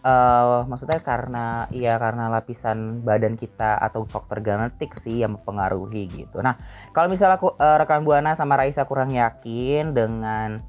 eh 0.00 0.58
maksudnya 0.64 1.00
karena 1.00 1.46
iya 1.68 1.96
karena 1.96 2.30
lapisan 2.30 3.02
badan 3.02 3.34
kita 3.34 3.76
atau 3.76 4.04
faktor 4.04 4.40
genetik 4.40 4.96
sih 5.00 5.20
yang 5.20 5.34
mempengaruhi 5.34 6.06
gitu. 6.08 6.38
Nah, 6.38 6.56
kalau 6.92 7.10
misalnya 7.10 7.36
aku, 7.36 7.52
eh, 7.56 7.76
rekan 7.76 8.06
Buana 8.06 8.32
sama 8.32 8.56
Raisa 8.56 8.86
kurang 8.86 9.10
yakin 9.10 9.92
dengan 9.92 10.62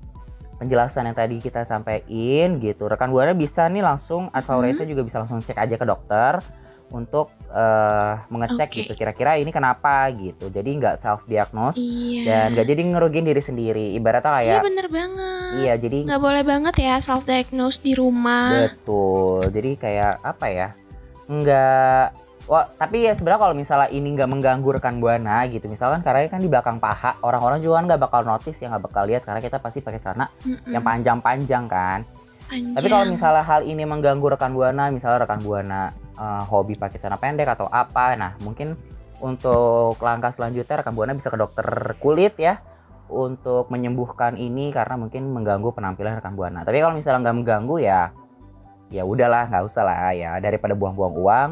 penjelasan 0.58 1.08
yang 1.08 1.16
tadi 1.16 1.40
kita 1.40 1.64
sampaikan 1.64 2.60
gitu, 2.60 2.92
rekan 2.92 3.08
Buana 3.08 3.32
bisa 3.32 3.70
nih 3.70 3.80
langsung 3.80 4.28
atau 4.34 4.60
Mhm. 4.60 4.64
Raisa 4.66 4.84
juga 4.84 5.08
bisa 5.08 5.24
langsung 5.24 5.40
cek 5.40 5.56
aja 5.56 5.76
ke 5.78 5.86
dokter 5.88 6.44
untuk 6.90 7.30
eh, 7.50 8.14
mengecek 8.30 8.70
Oke. 8.70 8.78
gitu 8.86 8.94
kira-kira 8.94 9.38
ini 9.38 9.50
kenapa 9.50 10.10
gitu. 10.14 10.50
Jadi 10.50 10.70
nggak 10.78 11.02
self 11.02 11.26
diagnose 11.26 11.78
Iya. 11.82 12.22
dan 12.26 12.46
nggak 12.54 12.68
jadi 12.70 12.82
ngerugiin 12.94 13.26
diri 13.26 13.42
sendiri. 13.42 13.86
Ibaratnya 13.98 14.30
Iya 14.30 14.38
kayak 14.38 14.62
bener 14.66 14.88
banget. 14.90 15.52
iya 15.66 15.74
jadi 15.78 15.98
Nggak 16.06 16.22
boleh 16.22 16.44
banget 16.46 16.76
ya 16.78 16.96
self 17.02 17.26
diagnose 17.26 17.82
di 17.82 17.94
rumah. 17.98 18.70
Betul. 18.70 19.50
Jadi 19.50 19.72
kayak 19.78 20.14
apa 20.22 20.46
ya? 20.50 20.68
Enggak 21.30 22.14
Wah, 22.50 22.66
tapi 22.66 23.06
ya 23.06 23.14
sebenarnya 23.14 23.46
kalau 23.46 23.54
misalnya 23.54 23.94
ini 23.94 24.10
nggak 24.18 24.26
mengganggu 24.26 24.82
rekan 24.82 24.98
buana 24.98 25.46
gitu, 25.46 25.70
misalkan 25.70 26.02
karena 26.02 26.26
kan 26.26 26.42
di 26.42 26.50
belakang 26.50 26.82
paha, 26.82 27.14
orang-orang 27.22 27.62
juga 27.62 27.78
kan 27.78 27.86
nggak 27.94 28.02
bakal 28.10 28.22
notice 28.26 28.58
ya 28.58 28.74
nggak 28.74 28.90
bakal 28.90 29.06
lihat 29.06 29.22
karena 29.22 29.38
kita 29.38 29.62
pasti 29.62 29.86
pakai 29.86 30.02
celana 30.02 30.26
yang 30.66 30.82
panjang-panjang 30.82 31.70
kan. 31.70 32.02
Panjang. 32.50 32.74
Tapi 32.74 32.88
kalau 32.90 33.06
misalnya 33.06 33.46
hal 33.46 33.62
ini 33.70 33.86
mengganggu 33.86 34.34
rekan 34.34 34.58
buana, 34.58 34.90
misalnya 34.90 35.30
rekan 35.30 35.46
buana 35.46 35.94
eh, 36.20 36.44
hobi 36.52 36.76
pakai 36.76 37.00
celana 37.00 37.16
pendek 37.16 37.48
atau 37.56 37.72
apa, 37.72 38.14
nah 38.20 38.36
mungkin 38.44 38.76
untuk 39.20 40.00
langkah 40.00 40.32
selanjutnya 40.36 40.84
rekan 40.84 40.96
buana 40.96 41.12
bisa 41.16 41.28
ke 41.32 41.40
dokter 41.40 41.68
kulit 42.00 42.40
ya 42.40 42.60
untuk 43.10 43.68
menyembuhkan 43.74 44.38
ini 44.38 44.70
karena 44.72 44.96
mungkin 44.96 45.34
mengganggu 45.34 45.74
penampilan 45.74 46.22
rekan 46.22 46.38
buana. 46.38 46.62
Tapi 46.64 46.78
kalau 46.80 46.96
misalnya 46.96 47.28
nggak 47.28 47.38
mengganggu 47.44 47.76
ya 47.82 48.02
ya 48.90 49.06
udahlah 49.06 49.50
nggak 49.50 49.64
usah 49.70 49.84
lah 49.86 50.14
ya 50.18 50.38
daripada 50.42 50.74
buang-buang 50.74 51.14
uang 51.14 51.50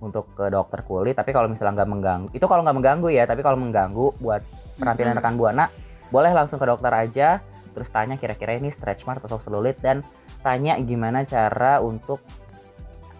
untuk 0.00 0.28
ke 0.34 0.48
dokter 0.48 0.82
kulit. 0.84 1.14
Tapi 1.16 1.30
kalau 1.32 1.48
misalnya 1.48 1.84
nggak 1.84 1.90
mengganggu, 1.90 2.28
itu 2.32 2.44
kalau 2.48 2.62
nggak 2.64 2.76
mengganggu 2.76 3.08
ya. 3.12 3.24
Tapi 3.28 3.40
kalau 3.44 3.58
mengganggu 3.60 4.06
buat 4.20 4.42
penampilan 4.80 5.16
rekan 5.16 5.36
buana, 5.36 5.64
boleh 6.10 6.32
langsung 6.32 6.58
ke 6.60 6.66
dokter 6.66 6.92
aja. 6.92 7.28
Terus 7.76 7.92
tanya 7.92 8.16
kira-kira 8.16 8.56
ini 8.56 8.72
stretch 8.72 9.04
mark 9.04 9.20
atau 9.20 9.36
selulit 9.44 9.76
dan 9.84 10.00
tanya 10.40 10.80
gimana 10.80 11.28
cara 11.28 11.84
untuk 11.84 12.24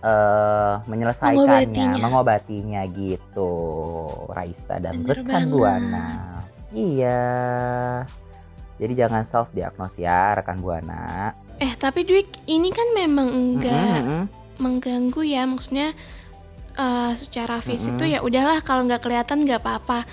eh 0.07 0.75
menyelesaikannya, 0.87 1.35
Mengobatinya. 1.35 1.99
mengobatinya 1.99 2.83
gitu. 2.95 3.53
Raisa 4.31 4.79
dan 4.79 5.03
rekan 5.03 5.51
buana. 5.51 6.07
Iya. 6.71 7.23
Jadi 8.77 8.93
jangan 8.93 9.25
self 9.25 9.51
diagnos 9.51 9.97
ya 9.97 10.37
rekan 10.37 10.63
buana. 10.63 11.33
Eh 11.59 11.73
tapi 11.75 12.05
Dwik 12.05 12.29
ini 12.47 12.69
kan 12.71 12.87
memang 12.93 13.29
enggak 13.33 13.73
Mm-mm, 13.75 14.05
mm-mm. 14.07 14.25
mengganggu 14.61 15.23
ya 15.25 15.43
maksudnya 15.49 15.91
eh, 16.77 17.13
secara 17.17 17.59
fisik 17.59 17.97
Mm-mm. 17.97 18.01
tuh 18.05 18.09
ya 18.09 18.21
udahlah 18.21 18.61
kalau 18.61 18.85
nggak 18.85 19.03
kelihatan 19.03 19.43
nggak 19.43 19.59
apa-apa. 19.59 20.05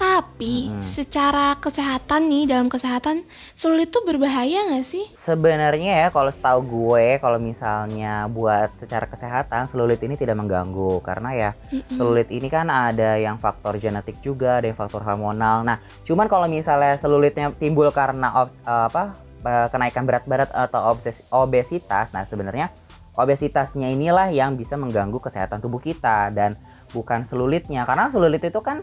Tapi 0.00 0.72
Mm-mm. 0.72 0.80
secara 0.80 1.52
kesehatan 1.60 2.32
nih 2.32 2.48
dalam 2.48 2.72
kesehatan 2.72 3.20
sulit 3.52 3.92
tuh 3.92 4.00
berbahaya 4.08 4.72
nggak 4.72 4.80
sih? 4.80 5.04
Sebenarnya 5.28 5.92
ya 5.92 6.08
kalau 6.08 6.32
setahu 6.32 6.64
gue 6.64 7.20
kalau 7.20 7.36
misalnya 7.36 8.24
buat 8.32 8.72
secara 8.72 9.04
kesehatan 9.04 9.68
selulit 9.68 10.00
ini 10.00 10.16
tidak 10.16 10.40
mengganggu 10.40 11.04
karena 11.04 11.30
ya 11.36 11.50
Mm-mm. 11.68 12.00
selulit 12.00 12.32
ini 12.32 12.48
kan 12.48 12.72
ada 12.72 13.20
yang 13.20 13.36
faktor 13.36 13.76
genetik 13.76 14.16
juga, 14.24 14.64
ada 14.64 14.72
yang 14.72 14.78
faktor 14.80 15.04
hormonal. 15.04 15.68
Nah, 15.68 15.76
cuman 16.08 16.32
kalau 16.32 16.48
misalnya 16.48 16.96
selulitnya 16.96 17.52
timbul 17.60 17.92
karena 17.92 18.32
ob- 18.40 18.56
eh, 18.56 18.84
apa 18.88 19.12
eh, 19.44 19.68
kenaikan 19.68 20.08
berat 20.08 20.24
badan 20.24 20.48
atau 20.48 20.96
obses- 20.96 21.28
obesitas, 21.28 22.08
nah 22.16 22.24
sebenarnya 22.24 22.72
obesitasnya 23.20 23.92
inilah 23.92 24.32
yang 24.32 24.56
bisa 24.56 24.80
mengganggu 24.80 25.20
kesehatan 25.20 25.60
tubuh 25.60 25.76
kita 25.76 26.32
dan 26.32 26.56
bukan 26.96 27.28
selulitnya 27.28 27.84
karena 27.84 28.08
selulit 28.08 28.40
itu 28.40 28.64
kan 28.64 28.80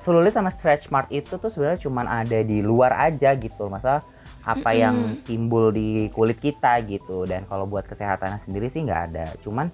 selulit 0.00 0.34
sama 0.34 0.50
stretch 0.52 0.90
mark 0.90 1.08
itu 1.10 1.38
tuh 1.38 1.50
sebenarnya 1.50 1.80
cuman 1.86 2.06
ada 2.06 2.38
di 2.42 2.60
luar 2.60 2.92
aja 2.96 3.34
gitu. 3.38 3.70
Masa 3.70 4.02
apa 4.46 4.70
Mm-mm. 4.70 4.82
yang 4.82 4.96
timbul 5.26 5.74
di 5.74 6.10
kulit 6.14 6.38
kita 6.38 6.82
gitu. 6.86 7.26
Dan 7.26 7.46
kalau 7.50 7.66
buat 7.66 7.86
kesehatan 7.86 8.42
sendiri 8.42 8.70
sih 8.70 8.86
nggak 8.86 9.02
ada. 9.12 9.26
Cuman 9.42 9.70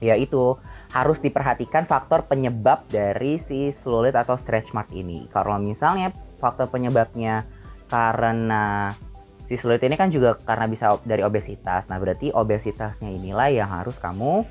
ya 0.00 0.16
itu 0.16 0.56
harus 0.90 1.20
diperhatikan 1.22 1.86
faktor 1.86 2.26
penyebab 2.26 2.88
dari 2.90 3.38
si 3.38 3.70
selulit 3.70 4.16
atau 4.16 4.34
stretch 4.34 4.74
mark 4.74 4.90
ini. 4.90 5.30
Kalau 5.30 5.60
misalnya 5.60 6.10
faktor 6.40 6.66
penyebabnya 6.72 7.46
karena 7.86 8.90
si 9.50 9.58
selulit 9.58 9.82
ini 9.82 9.98
kan 9.98 10.14
juga 10.14 10.38
karena 10.38 10.70
bisa 10.70 10.98
dari 11.02 11.26
obesitas. 11.26 11.86
Nah 11.90 11.98
berarti 11.98 12.30
obesitasnya 12.30 13.10
inilah 13.10 13.50
yang 13.50 13.70
harus 13.70 13.98
kamu 13.98 14.46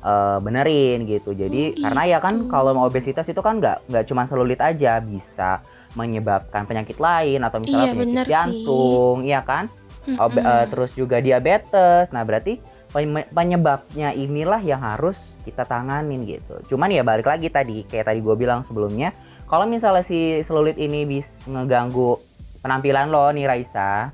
eh, 0.00 0.38
benerin 0.38 1.04
gitu 1.04 1.32
jadi 1.32 1.62
Oh, 1.70 1.80
karena 1.82 2.02
ya 2.06 2.18
kan 2.18 2.34
gitu. 2.38 2.48
kalau 2.48 2.72
obesitas 2.80 3.24
itu 3.24 3.38
kan 3.38 3.56
nggak 3.56 3.86
nggak 3.86 4.04
cuma 4.04 4.24
selulit 4.24 4.58
aja 4.58 4.98
bisa 4.98 5.60
menyebabkan 5.94 6.64
penyakit 6.64 6.96
lain 6.96 7.40
atau 7.40 7.58
misalnya 7.58 7.86
Iya, 7.86 7.94
penyakit 7.94 8.24
sih. 8.24 8.32
jantung 8.32 9.16
iya 9.22 9.40
kan 9.40 9.64
Obe- 10.10 10.40
Mm-mm. 10.40 10.48
eh, 10.56 10.66
terus 10.66 10.96
juga 10.96 11.20
diabetes. 11.20 12.08
Nah, 12.08 12.24
berarti 12.24 12.56
penye- 12.88 13.28
penyebabnya 13.30 14.16
inilah 14.16 14.58
yang 14.58 14.80
harus 14.80 15.14
kita 15.44 15.62
tanganin 15.62 16.24
gitu. 16.24 16.56
Cuman 16.66 16.88
ya 16.88 17.04
balik 17.04 17.28
lagi 17.28 17.46
tadi, 17.46 17.84
kayak 17.84 18.08
tadi 18.08 18.18
gue 18.18 18.32
bilang 18.32 18.64
sebelumnya, 18.64 19.12
kalau 19.44 19.68
misalnya 19.68 20.00
si 20.00 20.40
selulit 20.42 20.80
ini 20.80 21.04
bisa 21.04 21.28
ngeganggu 21.44 22.16
penampilan 22.58 23.12
lo 23.12 23.28
nih 23.28 23.44
Raisa 23.44 24.08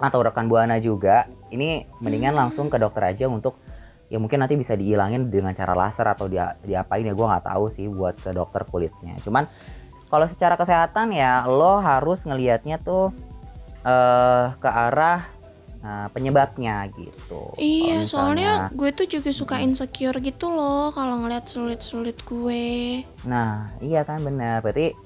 atau 0.00 0.24
rekan 0.24 0.48
Buana 0.48 0.80
juga, 0.80 1.28
ini 1.50 1.84
mendingan 2.00 2.32
Hmm. 2.32 2.40
langsung 2.48 2.66
ke 2.66 2.80
dokter 2.80 3.04
aja 3.04 3.28
untuk 3.28 3.60
ya 4.08 4.16
mungkin 4.16 4.40
nanti 4.40 4.56
bisa 4.56 4.72
dihilangin 4.72 5.28
dengan 5.28 5.52
cara 5.52 5.76
laser 5.76 6.08
atau 6.08 6.28
dia 6.28 6.56
diapain 6.64 7.04
ya 7.04 7.12
gue 7.12 7.26
nggak 7.28 7.44
tahu 7.44 7.64
sih 7.68 7.86
buat 7.88 8.16
ke 8.16 8.32
dokter 8.32 8.64
kulitnya. 8.64 9.16
Cuman 9.20 9.44
kalau 10.08 10.24
secara 10.24 10.56
kesehatan 10.56 11.12
ya 11.12 11.44
lo 11.44 11.80
harus 11.80 12.24
ngelihatnya 12.24 12.80
tuh 12.80 13.12
eh 13.84 14.46
ke 14.58 14.68
arah 14.68 15.22
nah, 15.78 16.08
penyebabnya 16.10 16.90
gitu. 16.90 17.54
Iya, 17.54 18.02
Kalau 18.02 18.10
soalnya 18.10 18.50
misalnya- 18.66 18.74
gue 18.74 18.90
tuh 18.96 19.06
juga 19.06 19.30
suka 19.30 19.56
insecure 19.62 20.18
gitu 20.18 20.50
loh 20.50 20.90
kalau 20.90 21.22
ngeliat 21.22 21.46
sulit-sulit 21.46 22.18
gue. 22.26 23.04
Nah, 23.28 23.70
iya 23.78 24.02
kan 24.02 24.18
benar. 24.24 24.64
Berarti 24.64 24.96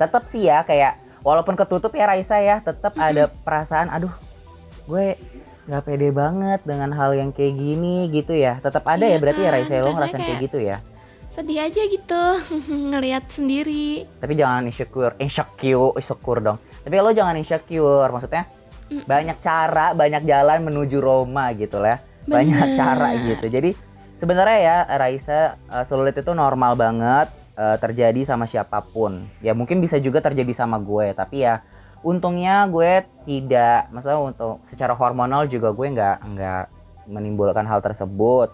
tetap 0.00 0.24
sih 0.30 0.48
ya 0.48 0.64
kayak 0.64 0.96
walaupun 1.20 1.54
ketutup 1.54 1.92
ya 1.92 2.08
Raisa 2.08 2.40
ya, 2.40 2.64
tetap 2.64 2.96
ada 2.96 3.28
perasaan 3.44 3.92
aduh, 3.92 4.10
gue 4.88 5.14
nggak 5.62 5.82
pede 5.84 6.10
banget 6.10 6.60
dengan 6.62 6.90
hal 6.90 7.14
yang 7.14 7.30
kayak 7.30 7.54
gini 7.54 8.10
gitu 8.10 8.34
ya. 8.34 8.58
Tetap 8.58 8.82
ada 8.84 9.02
Iya 9.02 9.14
ya 9.14 9.18
berarti 9.18 9.40
ya 9.40 9.46
kan, 9.46 9.54
Raisa 9.54 9.70
lo 9.70 9.76
rasanya 9.76 9.94
ngerasain 9.94 10.12
kayak 10.12 10.26
kayak- 10.26 10.44
gitu 10.44 10.58
ya. 10.60 10.76
Sedih 11.32 11.58
aja 11.58 11.82
gitu 11.88 12.22
ngelihat 12.92 13.24
sendiri. 13.26 14.04
Tapi 14.18 14.32
jangan 14.34 14.62
insecure, 14.64 15.14
insecure, 15.16 15.96
insecure 15.96 16.40
dong. 16.40 16.58
Tapi 16.82 16.94
lo 16.94 17.10
jangan 17.10 17.36
insecure, 17.36 18.08
maksudnya 18.08 18.44
Mm. 18.82 19.08
banyak 19.08 19.38
cara, 19.40 19.86
banyak 19.92 20.22
jalan 20.22 20.58
menuju 20.62 21.00
Roma 21.00 21.48
gitu 21.52 21.80
lah. 21.80 21.96
Banyak 22.22 22.60
Bener. 22.60 22.76
cara 22.76 23.08
gitu. 23.16 23.46
Jadi 23.48 23.70
sebenarnya 24.18 24.58
ya 24.60 24.76
Raisa 24.92 25.40
eh, 25.56 25.84
selulit 25.84 26.12
itu 26.12 26.28
normal 26.30 26.76
banget 26.76 27.30
eh, 27.52 27.76
terjadi 27.78 28.20
sama 28.26 28.44
siapa 28.44 28.84
pun. 28.84 29.24
Ya 29.40 29.56
mungkin 29.56 29.80
bisa 29.80 29.96
juga 29.96 30.20
terjadi 30.20 30.52
sama 30.52 30.76
gue, 30.76 31.14
tapi 31.14 31.40
ya 31.40 31.64
untungnya 32.02 32.66
gue 32.66 32.92
tidak, 33.22 33.88
maksudnya 33.88 34.18
untuk 34.18 34.58
secara 34.66 34.92
hormonal 34.92 35.46
juga 35.46 35.70
gue 35.70 35.86
nggak 35.88 36.16
nggak 36.28 36.64
menimbulkan 37.08 37.64
hal 37.64 37.78
tersebut. 37.78 38.50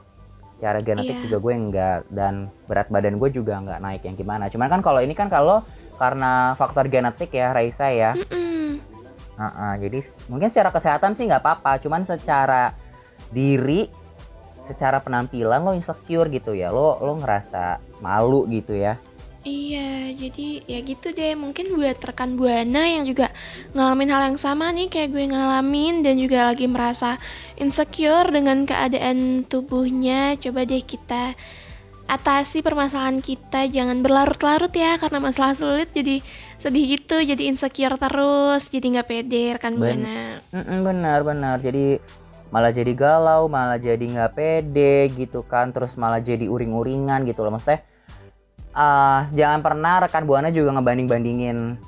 Secara 0.53 0.83
genetik 0.83 1.15
Iya. 1.15 1.25
juga 1.25 1.37
gue 1.39 1.53
nggak 1.55 1.99
dan 2.11 2.35
berat 2.67 2.91
badan 2.91 3.17
gue 3.17 3.31
juga 3.31 3.57
nggak 3.57 3.79
naik 3.79 4.03
yang 4.03 4.15
gimana. 4.15 4.51
Cuman 4.51 4.67
kan 4.69 4.81
kalau 4.83 4.99
ini 4.99 5.15
kan 5.15 5.31
kalau 5.31 5.63
karena 5.97 6.53
faktor 6.55 6.87
genetik 6.87 7.31
ya 7.31 7.51
Raisa 7.51 7.89
ya. 7.89 8.13
Mm-mm. 8.13 8.83
Heeh, 9.39 9.73
jadi 9.81 9.99
s- 10.03 10.19
mungkin 10.27 10.51
secara 10.51 10.75
kesehatan 10.75 11.15
sih 11.15 11.25
nggak 11.25 11.41
apa-apa, 11.41 11.79
cuman 11.79 12.03
secara 12.03 12.75
diri, 13.31 13.87
secara 14.67 14.99
penampilan 14.99 15.63
lo 15.63 15.73
insecure 15.73 16.27
gitu 16.29 16.59
ya, 16.59 16.75
lo 16.75 16.99
lo 16.99 17.15
ngerasa 17.17 17.79
malu 18.03 18.43
gitu 18.51 18.75
ya. 18.75 18.99
Iya, 19.49 20.13
jadi 20.13 20.49
ya 20.69 20.79
gitu 20.85 21.09
deh. 21.17 21.33
Mungkin 21.33 21.73
buat 21.73 21.97
rekan 22.05 22.37
Buana 22.37 22.85
yang 22.85 23.09
juga 23.09 23.33
ngalamin 23.73 24.13
hal 24.13 24.23
yang 24.29 24.39
sama 24.39 24.69
nih 24.77 24.93
kayak 24.93 25.09
gue 25.09 25.25
ngalamin 25.33 26.05
dan 26.05 26.21
juga 26.21 26.53
lagi 26.53 26.69
merasa 26.69 27.17
insecure 27.57 28.29
dengan 28.29 28.69
keadaan 28.69 29.49
tubuhnya. 29.49 30.37
Coba 30.37 30.69
deh 30.69 30.85
kita 30.85 31.33
atasi 32.09 32.65
permasalahan 32.65 33.21
kita, 33.21 33.69
jangan 33.69 34.01
berlarut-larut 34.01 34.73
ya 34.73 34.97
karena 34.97 35.21
masalah 35.21 35.53
sulit 35.53 35.93
jadi 35.93 36.25
sedih 36.57 36.97
gitu, 36.97 37.21
jadi 37.21 37.53
insecure 37.53 38.01
terus, 38.01 38.73
jadi 38.73 38.87
nggak 38.97 39.09
pede 39.13 39.45
rekan 39.61 39.77
Ben- 39.77 40.09
Buana. 40.09 40.41
Benar 40.81 41.21
benar, 41.21 41.57
jadi 41.61 42.01
malah 42.49 42.73
jadi 42.73 42.97
galau, 42.97 43.53
malah 43.53 43.77
jadi 43.77 44.01
nggak 44.01 44.33
pede 44.33 45.13
gitu 45.21 45.45
kan, 45.45 45.69
terus 45.69 46.01
malah 46.01 46.25
jadi 46.25 46.49
uring-uringan 46.49 47.29
gitu 47.29 47.45
loh, 47.45 47.53
maksudnya 47.53 47.85
eh, 48.71 49.21
jangan 49.33 49.61
pernah 49.61 50.01
rekan 50.01 50.25
buana 50.25 50.49
juga 50.49 50.75
ngebanding-bandingin 50.75 51.79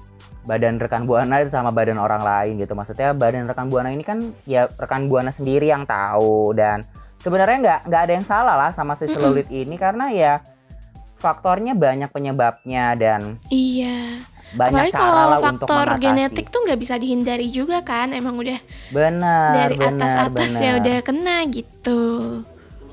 badan 0.41 0.81
rekan 0.81 1.05
buana 1.05 1.45
sama 1.45 1.69
badan 1.69 1.97
orang 1.97 2.21
lain 2.21 2.59
gitu. 2.59 2.73
Maksudnya 2.73 3.13
badan 3.13 3.45
rekan 3.45 3.69
buana 3.69 3.89
ini 3.89 4.01
kan 4.01 4.21
ya 4.45 4.67
rekan 4.75 5.07
buana 5.07 5.31
sendiri 5.31 5.69
yang 5.69 5.85
tahu 5.85 6.57
dan 6.57 6.83
sebenarnya 7.19 7.57
nggak 7.61 7.81
nggak 7.87 8.03
ada 8.03 8.13
yang 8.13 8.25
salah 8.25 8.55
lah 8.57 8.71
sama 8.73 8.97
si 8.97 9.05
selulit 9.07 9.47
ini 9.49 9.77
karena 9.77 10.09
ya 10.09 10.41
faktornya 11.21 11.77
banyak 11.77 12.09
penyebabnya 12.09 12.97
dan 12.97 13.37
Iya. 13.47 14.25
banyak 14.51 14.89
Apalagi 14.89 14.91
cara 14.91 15.05
kalau 15.05 15.15
lah 15.21 15.39
untuk 15.39 15.45
faktor 15.69 15.87
mengatasi. 15.87 16.03
genetik 16.03 16.47
tuh 16.49 16.61
nggak 16.65 16.81
bisa 16.81 16.95
dihindari 16.97 17.49
juga 17.53 17.79
kan. 17.85 18.11
Emang 18.11 18.35
udah 18.35 18.59
Bener, 18.89 19.53
dari 19.55 19.77
bener, 19.77 19.95
atas-atas 19.95 20.51
ya 20.51 20.73
bener. 20.73 20.81
udah 20.81 20.97
kena 21.05 21.37
gitu. 21.47 22.01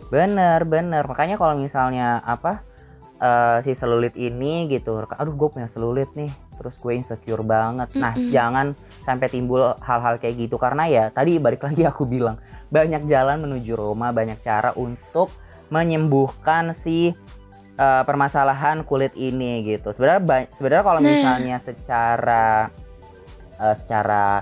Bener, 0.08 0.60
bener. 0.64 1.04
Makanya 1.04 1.36
kalau 1.36 1.56
misalnya 1.56 2.20
apa 2.22 2.62
eh, 3.18 3.58
si 3.66 3.74
selulit 3.74 4.14
ini 4.14 4.70
gitu, 4.70 5.02
aduh 5.04 5.34
gue 5.34 5.50
punya 5.50 5.70
selulit 5.70 6.08
nih, 6.14 6.30
terus 6.58 6.78
gue 6.78 6.94
insecure 6.94 7.42
banget. 7.42 7.90
Nah, 7.98 8.14
Mm-mm. 8.14 8.30
jangan 8.30 8.78
sampai 9.06 9.28
timbul 9.30 9.74
hal-hal 9.82 10.22
kayak 10.22 10.48
gitu 10.48 10.56
karena 10.62 10.86
ya 10.86 11.04
tadi 11.10 11.42
balik 11.42 11.66
lagi 11.66 11.84
aku 11.86 12.06
bilang 12.06 12.38
banyak 12.68 13.08
jalan 13.08 13.42
menuju 13.42 13.74
Roma, 13.80 14.12
banyak 14.14 14.44
cara 14.44 14.76
untuk 14.78 15.32
menyembuhkan 15.74 16.78
si 16.78 17.12
eh, 17.78 18.04
permasalahan 18.06 18.82
kulit 18.86 19.14
ini 19.18 19.66
gitu. 19.66 19.94
Sebenarnya 19.94 20.50
sebenarnya 20.54 20.86
kalau 20.86 21.00
Nah. 21.02 21.08
misalnya 21.10 21.58
secara 21.62 22.46
eh, 23.58 23.76
secara 23.76 24.42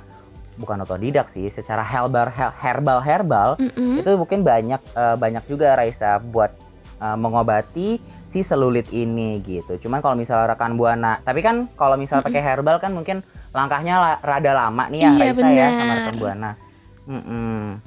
bukan 0.56 0.88
otodidak 0.88 1.36
sih, 1.36 1.52
secara 1.52 1.84
herbal 1.84 2.32
herbal 2.32 3.00
herbal 3.04 3.50
Mm-mm. 3.60 4.00
itu 4.00 4.10
mungkin 4.16 4.40
banyak 4.44 4.82
eh, 4.96 5.16
banyak 5.20 5.44
juga 5.52 5.76
Raisa 5.76 6.16
buat 6.32 6.56
eh, 7.04 7.18
mengobati 7.20 8.00
si 8.36 8.44
selulit 8.44 8.92
ini 8.92 9.40
gitu. 9.48 9.80
Cuman 9.88 10.04
kalau 10.04 10.20
misalnya 10.20 10.52
rekan 10.52 10.76
buana, 10.76 11.24
tapi 11.24 11.40
kan 11.40 11.64
kalau 11.80 11.96
misalnya 11.96 12.28
pakai 12.28 12.44
herbal 12.44 12.84
kan 12.84 12.92
mungkin 12.92 13.24
langkahnya 13.56 13.96
la- 13.96 14.20
rada 14.20 14.52
lama 14.52 14.92
nih 14.92 15.00
ya 15.00 15.12
Iya, 15.16 15.32
Raisa 15.32 15.48
ya 15.48 15.68
sama 15.72 15.94
rekan 15.96 16.16
buana. 16.20 16.52
Mm-mm. 17.08 17.80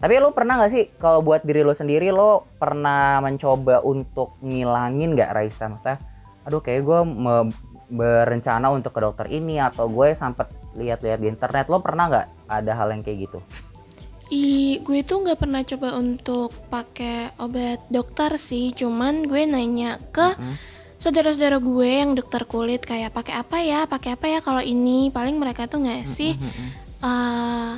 Tapi 0.00 0.14
lu 0.16 0.32
pernah 0.32 0.56
nggak 0.56 0.72
sih 0.72 0.84
kalau 0.96 1.20
buat 1.20 1.44
diri 1.44 1.60
lu 1.60 1.76
sendiri 1.76 2.08
lo 2.08 2.48
pernah 2.56 3.20
mencoba 3.20 3.84
untuk 3.84 4.40
ngilangin 4.40 5.12
nggak 5.12 5.36
Raisa? 5.36 5.68
Maksudnya, 5.68 6.00
aduh 6.48 6.64
kayak 6.64 6.80
gue 6.80 7.00
berencana 7.92 8.72
untuk 8.72 8.96
ke 8.96 9.04
dokter 9.04 9.28
ini 9.28 9.60
atau 9.60 9.84
gue 9.84 10.16
sempet 10.16 10.48
lihat-lihat 10.80 11.20
di 11.20 11.28
internet. 11.28 11.68
Lo 11.68 11.84
pernah 11.84 12.08
nggak 12.08 12.26
ada 12.48 12.72
hal 12.72 12.88
yang 12.96 13.04
kayak 13.04 13.28
gitu? 13.28 13.38
I, 14.30 14.78
gue 14.86 15.02
tuh 15.02 15.26
nggak 15.26 15.42
pernah 15.42 15.66
coba 15.66 15.98
untuk 15.98 16.54
pakai 16.70 17.34
obat 17.42 17.82
dokter 17.90 18.38
sih, 18.38 18.70
cuman 18.70 19.26
gue 19.26 19.42
nanya 19.42 19.98
ke 20.14 20.22
Mm-mm. 20.22 20.54
saudara-saudara 21.02 21.58
gue 21.58 21.90
yang 21.90 22.14
dokter 22.14 22.46
kulit 22.46 22.86
kayak 22.86 23.10
pakai 23.10 23.34
apa 23.34 23.58
ya, 23.58 23.90
pakai 23.90 24.14
apa 24.14 24.26
ya 24.30 24.38
kalau 24.38 24.62
ini 24.62 25.10
paling 25.10 25.34
mereka 25.34 25.66
tuh 25.66 25.82
ngasih 25.82 26.38
Mm-mm. 26.38 26.68
eh, 27.02 27.72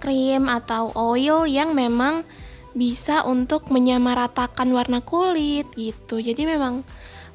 krim 0.00 0.48
atau 0.48 0.88
oil 0.96 1.44
yang 1.44 1.76
memang 1.76 2.24
bisa 2.72 3.28
untuk 3.28 3.68
menyamaratakan 3.68 4.72
warna 4.72 5.04
kulit 5.04 5.68
gitu. 5.76 6.22
Jadi 6.22 6.48
memang 6.48 6.80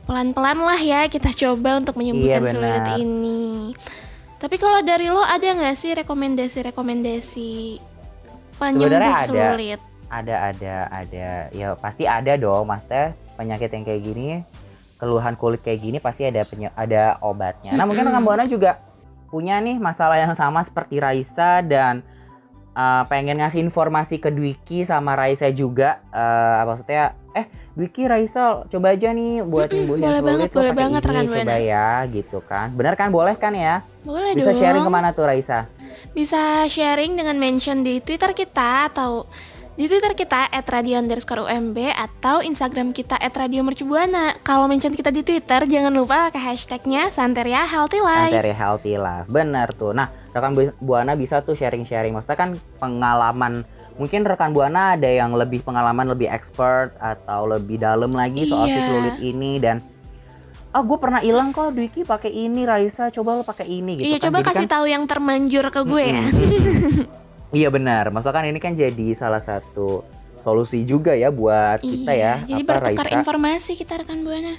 pelan-pelan 0.10 0.58
lah 0.58 0.82
ya 0.82 1.06
kita 1.06 1.30
coba 1.36 1.78
untuk 1.78 2.02
menyembuhkan 2.02 2.44
Iya, 2.44 2.50
selulit 2.50 2.88
ini. 2.98 3.76
Tapi 4.42 4.56
kalau 4.60 4.82
dari 4.84 5.08
lo 5.08 5.22
ada 5.24 5.44
nggak 5.44 5.76
sih 5.78 5.96
rekomendasi-rekomendasi 5.96 7.52
Sebenarnya 8.72 9.16
ada. 9.20 9.28
selulit? 9.28 9.80
Ada, 10.14 10.36
ada, 10.54 10.76
ada. 10.94 11.28
Ya 11.52 11.68
pasti 11.76 12.08
ada 12.08 12.34
dong, 12.40 12.70
maksudnya 12.70 13.18
penyakit 13.36 13.70
yang 13.74 13.84
kayak 13.84 14.02
gini, 14.06 14.28
keluhan 15.02 15.36
kulit 15.36 15.60
kayak 15.60 15.84
gini 15.84 15.98
pasti 16.00 16.24
ada 16.24 16.48
penye- 16.48 16.72
ada 16.78 17.18
obatnya. 17.20 17.76
Nah 17.76 17.84
mungkin 17.84 18.08
rekan 18.08 18.24
buana 18.24 18.46
juga 18.46 18.80
punya 19.34 19.58
nih 19.58 19.82
masalah 19.82 20.22
yang 20.22 20.38
sama 20.38 20.62
seperti 20.62 21.02
Raisa 21.02 21.66
dan 21.66 22.06
uh, 22.78 23.02
pengen 23.10 23.42
ngasih 23.42 23.66
informasi 23.66 24.22
ke 24.22 24.30
Dwiki 24.30 24.86
sama 24.86 25.18
Raisa 25.18 25.50
juga. 25.50 25.98
Uh, 26.14 26.70
maksudnya, 26.70 27.18
eh 27.34 27.50
Dwiki, 27.74 28.06
Raisa 28.06 28.70
coba 28.70 28.94
aja 28.94 29.10
nih 29.10 29.42
buat 29.42 29.74
nyembuhin 29.74 30.06
boleh 30.06 30.22
kulit 30.22 30.30
banget, 30.30 30.50
boleh 30.54 30.74
banget, 30.78 31.02
ini, 31.02 31.10
rekan 31.10 31.26
coba 31.26 31.42
Buana. 31.42 31.58
ya 31.58 31.88
gitu 32.14 32.38
kan. 32.46 32.68
Bener 32.78 32.94
kan? 32.94 33.10
Boleh 33.10 33.34
kan 33.34 33.54
ya? 33.58 33.82
Boleh 34.06 34.38
Bisa 34.38 34.54
dong. 34.54 34.62
sharing 34.62 34.86
ke 34.86 34.92
mana 34.94 35.10
tuh 35.10 35.26
Raisa? 35.26 35.66
Bisa 36.14 36.70
sharing 36.70 37.18
dengan 37.18 37.42
mention 37.42 37.82
di 37.82 37.98
Twitter 37.98 38.38
kita 38.38 38.94
atau 38.94 39.26
di 39.74 39.90
Twitter 39.90 40.14
kita 40.14 40.46
@radio 40.54 41.02
underscore 41.02 41.50
UMB 41.50 41.90
atau 41.90 42.46
Instagram 42.46 42.94
kita 42.94 43.18
@radiomercubuana. 43.18 44.38
Kalau 44.46 44.70
mention 44.70 44.94
kita 44.94 45.10
di 45.10 45.26
Twitter 45.26 45.66
jangan 45.66 45.90
lupa 45.90 46.30
pakai 46.30 46.54
hashtagnya 46.54 47.10
Santeria 47.10 47.66
Healthy 47.66 47.98
Life. 47.98 48.30
Santeria 48.30 48.54
Healthy 48.54 48.96
Life. 49.02 49.26
Bener 49.34 49.74
tuh. 49.74 49.98
Nah, 49.98 50.14
rekan 50.30 50.54
Bu- 50.54 50.78
Buana 50.78 51.18
bisa 51.18 51.42
tuh 51.42 51.58
sharing-sharing. 51.58 52.14
Maksudnya 52.14 52.38
kan 52.38 52.50
pengalaman 52.78 53.66
mungkin 53.98 54.22
rekan 54.22 54.54
Buana 54.54 54.94
ada 54.94 55.10
yang 55.10 55.34
lebih 55.34 55.66
pengalaman 55.66 56.14
lebih 56.14 56.30
expert 56.30 56.94
atau 57.02 57.50
lebih 57.50 57.82
dalam 57.82 58.14
lagi 58.14 58.46
soal 58.46 58.70
si 58.70 58.78
Iya. 58.78 58.86
selulit 58.86 59.18
ini 59.18 59.58
dan 59.58 59.82
ah 60.74 60.82
gue 60.82 60.98
pernah 60.98 61.22
hilang 61.22 61.54
kok 61.54 61.78
Dwiki 61.78 62.02
pakai 62.02 62.34
ini 62.34 62.66
Raisa 62.66 63.14
coba 63.14 63.38
lo 63.38 63.44
pakai 63.46 63.70
ini 63.70 64.02
gitu 64.02 64.10
iya, 64.10 64.18
kan. 64.18 64.26
coba 64.30 64.38
Jadi 64.42 64.48
kasih 64.50 64.66
kan- 64.66 64.74
tahu 64.74 64.86
yang 64.90 65.04
termanjur 65.06 65.66
ke 65.70 65.82
gue 65.86 66.04
ya. 66.04 66.24
Iya 67.54 67.70
benar. 67.70 68.10
Maksudnya 68.10 68.34
kan 68.42 68.46
ini 68.50 68.58
kan 68.58 68.74
jadi 68.74 69.14
salah 69.14 69.38
satu 69.38 70.02
solusi 70.42 70.90
juga 70.90 71.14
ya 71.14 71.30
buat 71.30 71.86
kita 71.86 72.10
ya. 72.10 72.42
Iya, 72.42 72.50
jadi 72.50 72.64
apa, 72.66 72.70
bertukar 72.82 73.06
Raisa? 73.06 73.18
informasi 73.22 73.72
kita 73.78 73.94
rekan 74.02 74.26
Buana. 74.26 74.58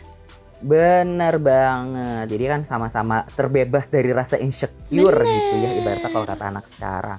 Bener 0.63 1.35
banget. 1.43 2.31
Jadi 2.31 2.45
kan 2.47 2.61
sama-sama 2.63 3.27
terbebas 3.35 3.91
dari 3.91 4.15
rasa 4.15 4.39
insecure 4.39 5.27
gitu 5.27 5.55
ya 5.59 5.71
ibaratnya 5.83 6.11
kalau 6.15 6.23
kata 6.23 6.45
anak 6.55 6.65
sekarang. 6.71 7.19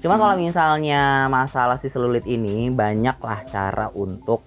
Cuma 0.00 0.16
kalau 0.16 0.40
misalnya 0.40 1.28
masalah 1.28 1.76
si 1.76 1.92
selulit 1.92 2.24
ini 2.24 2.72
banyaklah 2.72 3.44
cara 3.52 3.92
untuk 3.92 4.40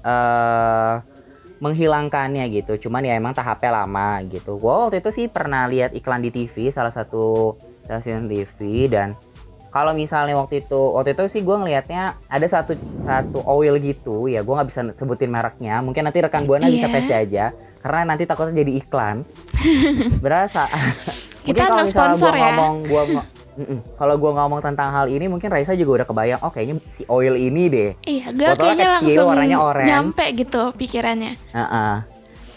eh 0.00 1.19
menghilangkannya 1.60 2.44
gitu. 2.50 2.88
Cuman 2.88 3.04
ya 3.04 3.14
emang 3.14 3.32
tahapnya 3.32 3.84
lama 3.84 4.20
gitu. 4.26 4.56
Gua 4.56 4.88
waktu 4.88 4.98
itu 4.98 5.10
sih 5.14 5.26
pernah 5.26 5.64
lihat 5.64 5.92
iklan 5.92 6.20
di 6.20 6.28
TV 6.28 6.68
salah 6.68 6.90
satu 6.90 7.54
stasiun 7.84 8.26
TV 8.26 8.58
dan 8.86 9.14
kalau 9.70 9.94
misalnya 9.94 10.34
waktu 10.34 10.62
itu 10.62 10.74
waktu 10.90 11.14
itu 11.14 11.24
sih 11.30 11.40
gue 11.40 11.54
ngelihatnya 11.54 12.18
ada 12.26 12.42
satu 12.42 12.74
satu 13.02 13.38
oil 13.46 13.78
gitu 13.78 14.26
ya 14.26 14.42
gue 14.42 14.50
nggak 14.50 14.66
bisa 14.66 14.82
sebutin 14.94 15.30
mereknya 15.30 15.78
mungkin 15.78 16.02
nanti 16.02 16.18
rekan 16.18 16.42
buana 16.42 16.66
bisa 16.66 16.86
Iya. 16.86 16.94
tes 16.96 17.06
aja 17.08 17.44
karena 17.78 18.02
nanti 18.04 18.26
takutnya 18.26 18.66
jadi 18.66 18.72
iklan 18.78 19.22
berasa 20.24 20.66
Kita 21.46 21.66
kalau 21.66 21.82
misalnya 21.82 21.90
sponsor 22.18 22.32
ya. 22.34 22.42
ngomong 22.50 22.74
gua 22.84 23.02
ngo- 23.06 23.28
Mm-mm. 23.60 23.78
kalau 23.94 24.16
gue 24.16 24.30
ngomong 24.30 24.60
tentang 24.60 24.88
hal 24.88 25.06
ini 25.06 25.26
mungkin 25.26 25.48
Raisa 25.48 25.72
juga 25.72 25.90
udah 25.94 26.06
kebayang 26.06 26.40
oh 26.40 26.48
kayaknya 26.48 26.74
si 26.88 27.04
oil 27.06 27.34
ini 27.34 27.62
deh 27.66 27.90
Iya, 28.02 28.26
gue 28.30 28.48
kayaknya 28.50 28.72
kecil, 28.80 28.96
langsung 28.96 29.26
warnanya 29.28 29.58
orange. 29.58 29.86
nyampe 29.86 30.24
gitu 30.34 30.62
pikirannya. 30.72 31.32
Heeh. 31.50 31.94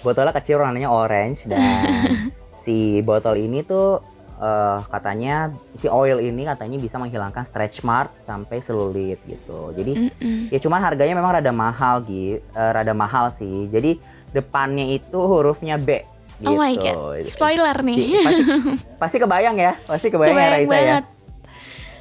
botolnya 0.01 0.33
kecil 0.33 0.57
warnanya 0.57 0.89
orange 0.89 1.43
dan 1.45 1.59
si 2.63 2.77
botol 3.01 3.35
ini 3.35 3.59
tuh 3.61 4.03
eh, 4.35 4.77
katanya 4.89 5.47
si 5.73 5.87
oil 5.87 6.19
ini 6.19 6.43
katanya 6.43 6.75
bisa 6.77 6.95
menghilangkan 6.95 7.43
stretch 7.43 7.81
mark 7.81 8.11
sampai 8.19 8.59
selulit 8.59 9.19
gitu 9.23 9.71
jadi 9.71 9.95
Mm-mm. 10.01 10.47
ya 10.47 10.59
cuman 10.59 10.79
harganya 10.81 11.13
memang 11.13 11.31
rada 11.33 11.51
mahal 11.51 11.99
gitu 12.01 12.39
rada 12.51 12.91
mahal 12.91 13.31
sih 13.33 13.67
jadi 13.67 13.95
depannya 14.29 14.91
itu 14.91 15.15
hurufnya 15.15 15.75
B 15.77 16.03
gitu. 16.38 16.50
Oh 16.50 16.56
my 16.56 16.74
god, 16.74 16.96
spoiler 17.24 17.78
nih. 17.80 17.98
pasti, 18.00 18.43
pasti 19.02 19.17
kebayang 19.17 19.56
ya 19.56 19.72
pasti 19.84 20.08
kebayang, 20.08 20.30
ya 20.30 20.36
Kebayang 20.36 20.54
Raisa 20.54 20.65
ya 20.65 20.78
banget. 20.78 21.06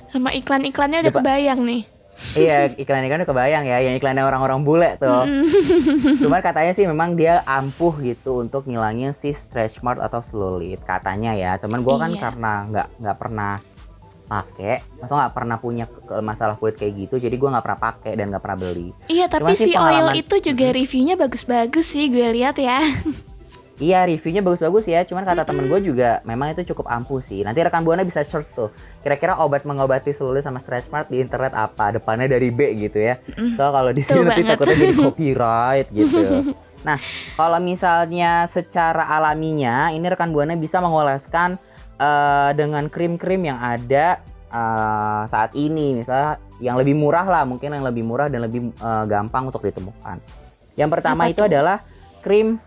Sama 0.09 0.31
iklan-iklannya 0.31 0.99
udah 1.03 1.15
kebayang 1.15 1.61
nih. 1.63 1.83
iya 2.37 2.69
iklan 2.83 3.03
iklan 3.03 3.25
udah 3.25 3.31
kebayang 3.31 3.65
ya 3.65 3.81
yang 3.81 3.95
iklannya 3.97 4.21
orang-orang 4.21 4.61
bule 4.61 4.91
tuh 4.97 5.25
Cuman 6.21 6.41
katanya 6.41 6.73
sih 6.73 6.85
memang 6.85 7.17
dia 7.17 7.41
ampuh 7.43 7.97
gitu 7.99 8.41
untuk 8.41 8.69
ngilangin 8.69 9.13
si 9.13 9.33
stretch 9.33 9.81
mark 9.81 9.97
atau 9.99 10.21
selulit 10.21 10.79
katanya 10.85 11.33
ya. 11.33 11.57
Cuman 11.57 11.81
gua 11.81 11.97
kan 11.99 12.13
Iya. 12.13 12.21
karena 12.21 12.53
nggak 12.69 12.87
nggak 13.01 13.17
pernah 13.17 13.55
pakai, 14.23 14.81
masa 14.97 15.13
nggak 15.13 15.35
pernah 15.35 15.57
punya 15.57 15.85
masalah 16.21 16.57
kulit 16.57 16.81
kayak 16.81 17.05
gitu, 17.05 17.21
jadi 17.21 17.37
gua 17.37 17.53
nggak 17.53 17.65
pernah 17.69 17.81
pakai 17.83 18.13
dan 18.17 18.33
nggak 18.33 18.41
pernah 18.41 18.59
beli. 18.61 18.89
Iya, 19.05 19.27
tapi 19.29 19.53
Cuman 19.53 19.57
si 19.61 19.71
oil 19.77 20.07
itu 20.17 20.35
juga 20.41 20.67
reviewnya 20.69 21.15
bagus-bagus 21.17 21.85
sih 21.85 22.09
gue 22.09 22.29
lihat 22.33 22.57
ya. 22.57 22.81
Iya 23.81 24.05
reviewnya 24.05 24.45
bagus-bagus 24.45 24.85
ya, 24.85 25.01
cuman 25.09 25.25
kata 25.25 25.49
temen 25.49 25.65
gue 25.65 25.81
juga 25.81 26.21
memang 26.29 26.53
itu 26.53 26.77
cukup 26.77 26.93
ampuh 26.93 27.25
sih. 27.25 27.41
Nanti 27.41 27.65
rekan 27.65 27.81
buana 27.81 28.05
bisa 28.05 28.21
search 28.21 28.53
tuh, 28.53 28.69
kira-kira 29.01 29.41
obat 29.41 29.65
mengobati 29.65 30.13
selulit 30.13 30.45
sama 30.45 30.61
stretch 30.61 30.93
mark 30.93 31.09
di 31.09 31.25
internet 31.25 31.57
apa? 31.57 31.97
Depannya 31.97 32.29
dari 32.29 32.53
B 32.53 32.77
gitu 32.77 33.01
ya. 33.01 33.17
So 33.57 33.73
kalau 33.73 33.89
di 33.97 34.05
sini 34.05 34.29
nanti 34.29 34.45
takutnya 34.45 34.77
jadi 34.77 34.95
copyright 35.01 35.89
gitu. 35.97 36.21
Nah, 36.85 36.99
kalau 37.39 37.59
misalnya 37.65 38.45
secara 38.45 39.09
alaminya, 39.09 39.89
ini 39.89 40.05
rekan 40.05 40.37
buana 40.37 40.53
bisa 40.53 40.77
mengoleskan 40.85 41.57
eh, 41.97 42.51
dengan 42.53 42.93
krim-krim 42.93 43.41
yang 43.41 43.57
ada 43.57 44.21
eh, 44.53 45.23
saat 45.33 45.57
ini, 45.57 45.97
misalnya 45.97 46.37
yang 46.61 46.77
lebih 46.77 46.93
murah 46.93 47.25
lah, 47.25 47.43
mungkin 47.49 47.73
yang 47.73 47.89
lebih 47.89 48.05
murah 48.05 48.29
dan 48.29 48.45
lebih 48.45 48.69
eh, 48.69 49.05
gampang 49.09 49.49
untuk 49.49 49.65
ditemukan. 49.65 50.21
Yang 50.77 50.91
pertama 50.93 51.25
Apa 51.25 51.33
itu 51.33 51.41
tuh? 51.41 51.49
adalah 51.49 51.81
krim 52.21 52.61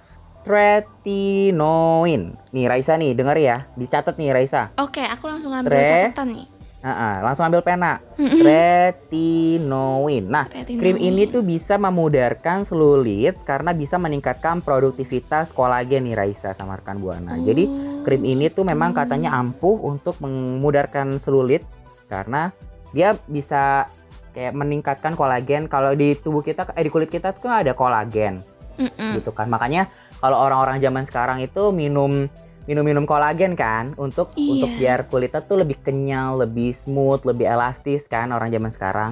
tretinoin. 0.45 2.37
Nih 2.53 2.65
Raisa 2.69 2.93
nih, 2.95 3.17
denger 3.17 3.37
ya. 3.41 3.57
Dicatat 3.73 4.15
nih 4.15 4.29
Raisa. 4.31 4.69
Oke, 4.77 5.01
aku 5.01 5.25
langsung 5.25 5.51
ambil 5.51 5.73
Tre. 5.73 6.13
catatan 6.13 6.27
nih. 6.37 6.47
Ah, 6.85 6.93
ah, 6.93 7.15
langsung 7.25 7.49
ambil 7.49 7.65
pena. 7.65 7.97
Mm-mm. 8.13 8.45
Tretinoin. 8.45 10.21
Nah, 10.29 10.45
Retinoin. 10.45 10.77
krim 10.77 10.97
ini 11.01 11.25
tuh 11.25 11.41
bisa 11.41 11.81
memudarkan 11.81 12.61
selulit 12.61 13.41
karena 13.41 13.73
bisa 13.73 13.97
meningkatkan 13.97 14.61
produktivitas 14.61 15.49
kolagen 15.49 16.05
nih 16.05 16.13
Raisa 16.13 16.53
sama 16.53 16.77
rekan 16.77 17.01
Buana. 17.01 17.41
Jadi 17.41 17.65
Oh, 17.65 18.05
krim 18.05 18.21
ini 18.21 18.53
tuh 18.53 18.61
memang 18.61 18.93
gitu. 18.93 19.01
katanya 19.01 19.33
ampuh 19.33 19.81
untuk 19.81 20.21
memudarkan 20.21 21.17
selulit 21.17 21.65
karena 22.05 22.53
dia 22.93 23.17
bisa 23.25 23.89
kayak 24.37 24.53
meningkatkan 24.53 25.17
kolagen. 25.17 25.65
Kalau 25.65 25.97
di 25.97 26.13
tubuh 26.13 26.45
kita 26.45 26.69
eh 26.77 26.85
di 26.85 26.93
kulit 26.93 27.09
kita 27.09 27.33
tuh 27.33 27.49
ada 27.49 27.73
kolagen 27.73 28.37
Mm-mm. 28.77 29.17
gitu 29.17 29.33
kan. 29.33 29.49
Makanya 29.49 29.89
kalau 30.19 30.37
orang-orang 30.39 30.77
zaman 30.79 31.03
sekarang 31.03 31.39
itu 31.39 31.69
minum 31.69 32.27
minum-minum 32.65 33.05
kolagen 33.05 33.53
kan 33.53 33.93
untuk 33.95 34.33
Iya. 34.33 34.49
untuk 34.49 34.69
biar 34.75 34.99
kulitnya 35.05 35.41
tuh 35.41 35.61
lebih 35.61 35.77
kenyal, 35.85 36.41
lebih 36.41 36.73
smooth, 36.73 37.21
lebih 37.21 37.45
elastis 37.45 38.09
kan 38.09 38.33
orang 38.33 38.49
zaman 38.49 38.73
sekarang. 38.73 39.11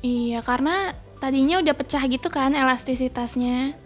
Iya, 0.00 0.40
karena 0.40 0.96
tadinya 1.16 1.60
udah 1.60 1.74
pecah 1.76 2.00
gitu 2.08 2.32
kan 2.32 2.56
elastisitasnya. 2.56 3.76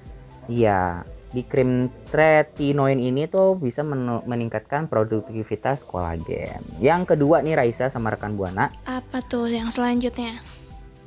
Iya, 0.47 1.03
di 1.31 1.43
krim 1.43 1.91
tretinoin 2.11 2.99
ini 2.99 3.27
tuh 3.27 3.55
bisa 3.55 3.83
menu- 3.83 4.23
meningkatkan 4.27 4.87
produktivitas 4.87 5.83
kolagen. 5.87 6.63
Yang 6.79 7.15
kedua 7.15 7.43
nih 7.43 7.59
Raisa 7.59 7.91
sama 7.91 8.15
rekan 8.15 8.35
Buana, 8.35 8.71
Apa 8.87 9.23
tuh 9.23 9.47
yang 9.47 9.71
selanjutnya? 9.71 10.39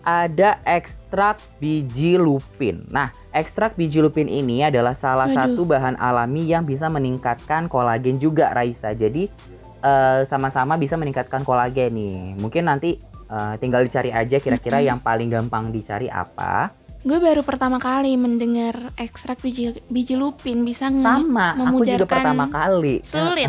Ada 0.04 0.60
ekstrak 0.68 1.40
biji 1.64 2.20
lupin. 2.20 2.84
Nah, 2.92 3.10
ekstrak 3.32 3.80
biji 3.80 4.04
lupin 4.04 4.28
ini 4.28 4.68
adalah 4.68 4.94
salah 4.94 5.32
satu 5.32 5.64
bahan 5.64 5.96
alami 5.96 6.44
yang 6.44 6.68
bisa 6.68 6.92
meningkatkan 6.92 7.72
kolagen 7.72 8.20
juga 8.20 8.52
Raisa. 8.52 8.92
Jadi 8.92 9.32
eh, 9.80 10.20
sama-sama 10.28 10.76
bisa 10.76 11.00
meningkatkan 11.00 11.48
kolagen 11.48 11.96
nih. 11.96 12.36
Mungkin 12.36 12.68
nanti 12.68 13.00
eh, 13.32 13.54
tinggal 13.64 13.88
dicari 13.88 14.12
aja 14.12 14.38
kira-kira 14.44 14.84
Mm-mm. 14.84 14.90
yang 14.92 15.00
paling 15.00 15.32
gampang 15.32 15.72
dicari 15.72 16.12
apa. 16.12 16.83
Gue 17.04 17.20
baru 17.20 17.44
pertama 17.44 17.84
kali 17.84 18.16
mendengar 18.16 18.96
ekstrak 18.96 19.44
biji 19.44 19.76
biji 19.92 20.16
lupin 20.16 20.64
bisa 20.64 20.88
Sama, 20.88 21.52
aku 21.52 21.84
juga 21.84 22.08
pertama 22.08 22.48
kali. 22.48 23.04
sulit. 23.04 23.44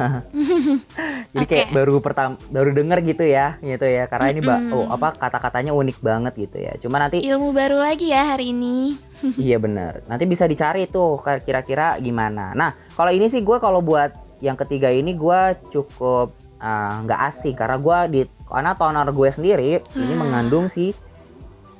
Jadi 1.34 1.46
kayak 1.46 1.70
Oke. 1.70 1.74
baru 1.74 2.02
pertama 2.02 2.34
baru 2.50 2.74
denger 2.74 2.98
gitu 3.06 3.22
ya, 3.22 3.54
gitu 3.62 3.86
ya. 3.86 4.10
Karena 4.10 4.26
ini 4.34 4.42
mbak, 4.42 4.58
Mm-mm. 4.58 4.74
oh 4.74 4.86
apa 4.90 5.14
kata-katanya 5.14 5.70
unik 5.70 6.02
banget 6.02 6.34
gitu 6.34 6.58
ya. 6.58 6.74
Cuma 6.82 6.98
nanti 6.98 7.22
Ilmu 7.22 7.54
baru 7.54 7.78
lagi 7.78 8.10
ya 8.10 8.34
hari 8.34 8.50
ini. 8.50 8.98
iya 9.46 9.62
bener. 9.62 10.02
Nanti 10.10 10.26
bisa 10.26 10.50
dicari 10.50 10.90
tuh 10.90 11.22
kira-kira 11.22 11.94
gimana. 12.02 12.58
Nah 12.58 12.74
kalau 12.98 13.14
ini 13.14 13.30
sih 13.30 13.38
gue 13.38 13.62
kalau 13.62 13.78
buat 13.78 14.10
yang 14.42 14.58
ketiga 14.58 14.90
ini 14.90 15.14
gue 15.14 15.40
cukup 15.70 16.34
ah, 16.58 17.06
nggak 17.06 17.20
asing 17.30 17.54
karena 17.54 17.78
gue 17.78 17.98
di 18.10 18.20
karena 18.50 18.74
toner 18.74 19.06
gue 19.08 19.28
sendiri 19.30 19.78
ini 19.94 20.10
Hmm. 20.10 20.26
mengandung 20.26 20.66
si 20.66 20.90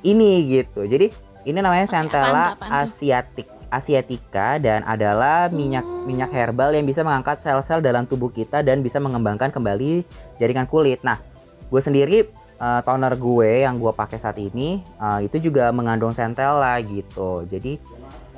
ini 0.01 0.31
gitu. 0.55 0.87
Jadi 0.87 1.24
ini 1.45 1.59
namanya 1.61 1.85
Centella 1.85 2.57
asiatic 2.59 3.45
asiatica 3.69 4.57
dan 4.61 4.85
adalah 4.85 5.49
minyak 5.49 5.83
Oh. 5.85 6.05
minyak 6.07 6.31
herbal 6.31 6.71
yang 6.73 6.85
bisa 6.85 7.01
mengangkat 7.01 7.37
sel-sel 7.41 7.81
dalam 7.81 8.05
tubuh 8.07 8.29
kita 8.29 8.61
dan 8.61 8.81
bisa 8.81 9.01
mengembangkan 9.01 9.51
kembali 9.51 10.05
jaringan 10.37 10.69
kulit. 10.69 11.01
Nah, 11.03 11.19
gue 11.69 11.81
sendiri 11.81 12.29
eh, 12.55 12.81
toner 12.85 13.13
gue 13.17 13.65
yang 13.65 13.77
gue 13.81 13.91
pakai 13.91 14.17
saat 14.21 14.37
ini 14.39 14.79
eh, 14.81 15.19
itu 15.27 15.49
juga 15.51 15.69
mengandung 15.75 16.13
centella 16.15 16.77
gitu. 16.81 17.43
Jadi 17.45 17.77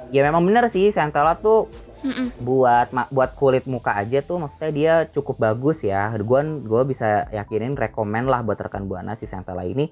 ya 0.09 0.23
memang 0.23 0.43
bener 0.47 0.71
sih 0.71 0.89
centella 0.95 1.35
tuh 1.35 1.67
Mm-mm. 1.97 2.29
buat 2.45 2.93
buat 3.09 3.33
kulit 3.35 3.65
muka 3.65 3.97
aja 3.97 4.21
tuh 4.21 4.37
maksudnya 4.39 4.71
dia 4.71 4.93
cukup 5.11 5.37
bagus 5.37 5.83
ya. 5.83 6.15
Gue 6.17 6.39
gue 6.63 6.81
bisa 6.87 7.27
yakinin 7.29 7.75
rekomen 7.75 8.25
lah 8.25 8.41
buat 8.41 8.57
rekan 8.57 8.87
buana 8.87 9.13
si 9.13 9.27
centella 9.27 9.67
ini 9.67 9.91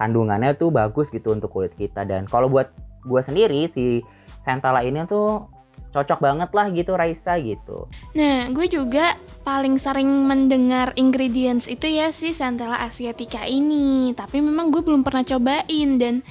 kandungannya 0.00 0.56
tuh 0.56 0.72
bagus 0.72 1.12
gitu 1.12 1.32
untuk 1.32 1.52
kulit 1.52 1.72
kita 1.76 2.04
dan 2.08 2.24
kalau 2.26 2.48
buat 2.48 2.72
gue 3.02 3.20
sendiri 3.22 3.68
si 3.70 4.00
centella 4.46 4.82
ini 4.82 5.04
tuh 5.06 5.46
cocok 5.92 6.18
banget 6.24 6.50
lah 6.56 6.66
gitu 6.72 6.96
Raisa 6.96 7.36
gitu. 7.36 7.86
Nah, 8.16 8.48
gue 8.48 8.66
juga 8.66 9.14
paling 9.44 9.76
sering 9.76 10.08
mendengar 10.24 10.96
ingredients 10.96 11.68
itu 11.68 11.84
ya 11.84 12.10
si 12.16 12.32
Centella 12.32 12.80
asiatica 12.80 13.44
ini. 13.44 14.16
Tapi 14.16 14.40
memang 14.40 14.72
gue 14.72 14.80
belum 14.80 15.04
pernah 15.04 15.20
cobain 15.22 16.00
dan 16.00 16.24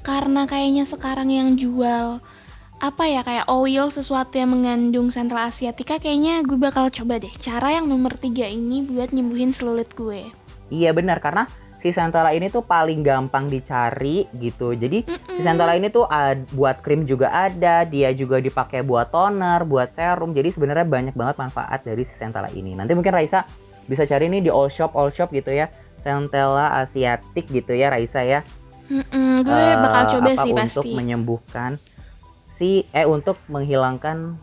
karena 0.00 0.48
kayaknya 0.48 0.88
sekarang 0.88 1.28
yang 1.28 1.54
jual 1.54 2.18
apa 2.82 3.04
ya 3.06 3.22
kayak 3.22 3.46
oil 3.46 3.94
sesuatu 3.94 4.34
yang 4.42 4.58
mengandung 4.58 5.12
Centella 5.14 5.46
asiatica 5.46 6.02
kayaknya 6.02 6.42
gue 6.42 6.58
bakal 6.58 6.90
coba 6.90 7.22
deh 7.22 7.30
cara 7.38 7.78
yang 7.78 7.86
nomor 7.86 8.10
tiga 8.18 8.48
ini 8.48 8.82
buat 8.82 9.14
nyembuhin 9.14 9.54
selulit 9.54 9.92
gue. 9.94 10.26
Iya 10.72 10.90
benar 10.96 11.22
karena 11.22 11.46
si 11.82 11.90
centella 11.90 12.30
ini 12.30 12.46
tuh 12.46 12.62
paling 12.62 13.02
gampang 13.02 13.50
dicari 13.50 14.30
gitu. 14.38 14.70
Jadi 14.72 15.02
si 15.02 15.40
centella 15.42 15.74
ini 15.74 15.90
tuh 15.90 16.06
ad- 16.06 16.46
buat 16.54 16.78
krim 16.78 17.02
juga 17.02 17.28
ada, 17.28 17.82
dia 17.82 18.14
juga 18.14 18.38
dipakai 18.38 18.86
buat 18.86 19.10
toner, 19.10 19.66
buat 19.66 19.90
serum. 19.90 20.30
Jadi 20.30 20.54
sebenarnya 20.54 20.86
banyak 20.86 21.12
banget 21.12 21.36
manfaat 21.36 21.82
dari 21.82 22.06
si 22.06 22.14
centella 22.14 22.46
ini. 22.54 22.72
Nanti 22.72 22.94
mungkin 22.94 23.10
Raisa 23.10 23.42
bisa 23.84 24.06
cari 24.06 24.30
nih 24.30 24.46
di 24.46 24.50
all 24.54 24.70
shop 24.70 24.94
all 24.94 25.10
shop 25.10 25.34
gitu 25.34 25.50
ya. 25.50 25.66
Centella 25.98 26.70
asiatic 26.78 27.50
gitu 27.50 27.74
ya 27.74 27.90
Raisa 27.90 28.22
ya. 28.22 28.46
Mm-mm, 28.86 29.42
gue 29.42 29.50
Eh, 29.50 29.74
bakal 29.74 30.02
coba 30.14 30.28
apa, 30.30 30.42
sih 30.42 30.52
untuk 30.52 30.84
pasti. 30.86 30.94
menyembuhkan 30.94 31.70
si 32.54 32.86
eh 32.90 33.02
untuk 33.02 33.42
menghilangkan 33.50 34.38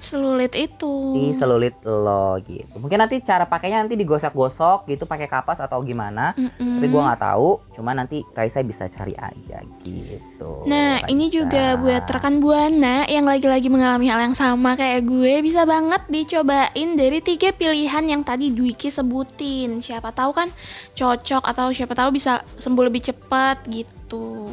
Selulit 0.00 0.52
itu. 0.56 0.92
si 1.12 1.36
selulit 1.36 1.76
lo 1.84 2.40
gitu. 2.42 2.80
Mungkin 2.80 2.98
nanti 2.98 3.20
cara 3.20 3.44
pakainya 3.44 3.84
nanti 3.84 3.94
digosok-gosok 4.00 4.88
gitu 4.88 5.04
pakai 5.04 5.28
kapas 5.28 5.60
atau 5.60 5.84
gimana. 5.84 6.32
Mm-mm. 6.34 6.80
Tapi 6.80 6.86
gue 6.88 7.02
nggak 7.04 7.20
tahu, 7.20 7.48
cuma 7.76 7.92
nanti 7.92 8.24
Raisa 8.32 8.64
bisa 8.64 8.88
cari 8.88 9.12
aja 9.14 9.60
gitu. 9.84 10.64
Nah, 10.64 11.04
ini 11.06 11.28
Raisa. 11.28 11.36
juga 11.36 11.64
buat 11.76 12.04
rekan 12.08 12.40
Buana 12.40 13.04
yang 13.06 13.28
lagi-lagi 13.28 13.68
mengalami 13.68 14.08
hal 14.08 14.24
yang 14.24 14.36
sama 14.36 14.74
kayak 14.74 15.04
gue 15.04 15.44
bisa 15.44 15.68
banget 15.68 16.00
dicobain 16.08 16.88
dari 16.96 17.20
tiga 17.20 17.52
pilihan 17.52 18.04
yang 18.08 18.24
tadi 18.24 18.48
Dwiki 18.50 18.88
sebutin. 18.88 19.84
Siapa 19.84 20.10
tahu 20.16 20.32
kan 20.32 20.48
cocok 20.96 21.44
atau 21.44 21.68
siapa 21.70 21.92
tahu 21.92 22.16
bisa 22.16 22.40
sembuh 22.56 22.88
lebih 22.88 23.04
cepat 23.12 23.68
gitu. 23.68 24.48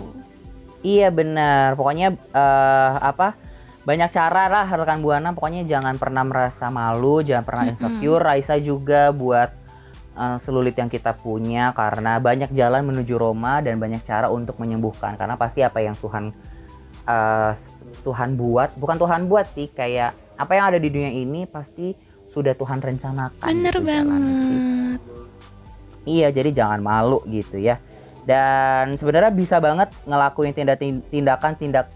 Iya 0.86 1.10
benar. 1.10 1.74
Pokoknya 1.74 2.14
eh, 2.14 2.92
apa? 3.02 3.47
Banyak 3.88 4.12
cara 4.12 4.52
lah 4.52 4.68
rekan 4.68 5.00
buana. 5.00 5.32
Pokoknya 5.32 5.64
jangan 5.64 5.96
pernah 5.96 6.28
merasa 6.28 6.68
malu, 6.68 7.24
jangan 7.24 7.48
pernah 7.48 7.64
insecure. 7.72 8.20
Raisa 8.20 8.60
juga 8.60 9.16
buat 9.16 9.48
eh, 10.20 10.38
selulit 10.44 10.76
yang 10.76 10.92
kita 10.92 11.16
punya 11.16 11.72
karena 11.72 12.20
banyak 12.20 12.52
jalan 12.52 12.84
menuju 12.84 13.16
Roma 13.16 13.64
dan 13.64 13.80
banyak 13.80 14.04
cara 14.04 14.28
untuk 14.28 14.60
menyembuhkan. 14.60 15.16
Karena 15.16 15.40
pasti 15.40 15.64
apa 15.64 15.80
yang 15.80 15.96
Tuhan 15.96 16.36
eh, 17.08 17.52
Tuhan 18.04 18.36
buat, 18.36 18.76
bukan 18.76 19.00
Tuhan 19.00 19.32
buat 19.32 19.48
sih, 19.56 19.72
kayak 19.72 20.12
apa 20.36 20.52
yang 20.52 20.76
ada 20.76 20.80
di 20.84 20.92
dunia 20.92 21.12
ini 21.16 21.48
pasti 21.48 21.96
sudah 22.36 22.52
Tuhan 22.60 22.84
rencanakan. 22.84 23.48
Bener 23.48 23.72
gitu 23.72 23.88
banget. 23.88 25.00
Iya, 26.04 26.28
jadi 26.36 26.50
jangan 26.52 26.84
malu 26.84 27.24
gitu 27.32 27.56
ya. 27.56 27.80
Dan 28.28 29.00
sebenarnya 29.00 29.32
bisa 29.32 29.64
banget 29.64 29.96
ngelakuin 30.04 30.52
tindak 30.52 30.84
tindakan 30.84 31.56
tindak 31.56 31.88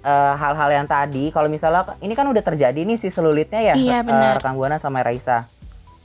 eh, 0.00 0.34
hal-hal 0.34 0.70
yang 0.72 0.86
tadi. 0.86 1.30
Kalau 1.30 1.46
misalnya 1.46 1.82
ini 1.98 2.12
kan 2.12 2.26
udah 2.26 2.40
terjadi 2.40 2.78
nih 2.78 2.96
si 2.96 3.08
selulitnya 3.08 3.60
ya, 3.62 3.74
Iya, 3.74 3.98
benar. 4.02 4.38
rekan 4.38 4.54
buana 4.54 4.76
sama 4.76 5.00
Raisa. 5.00 5.46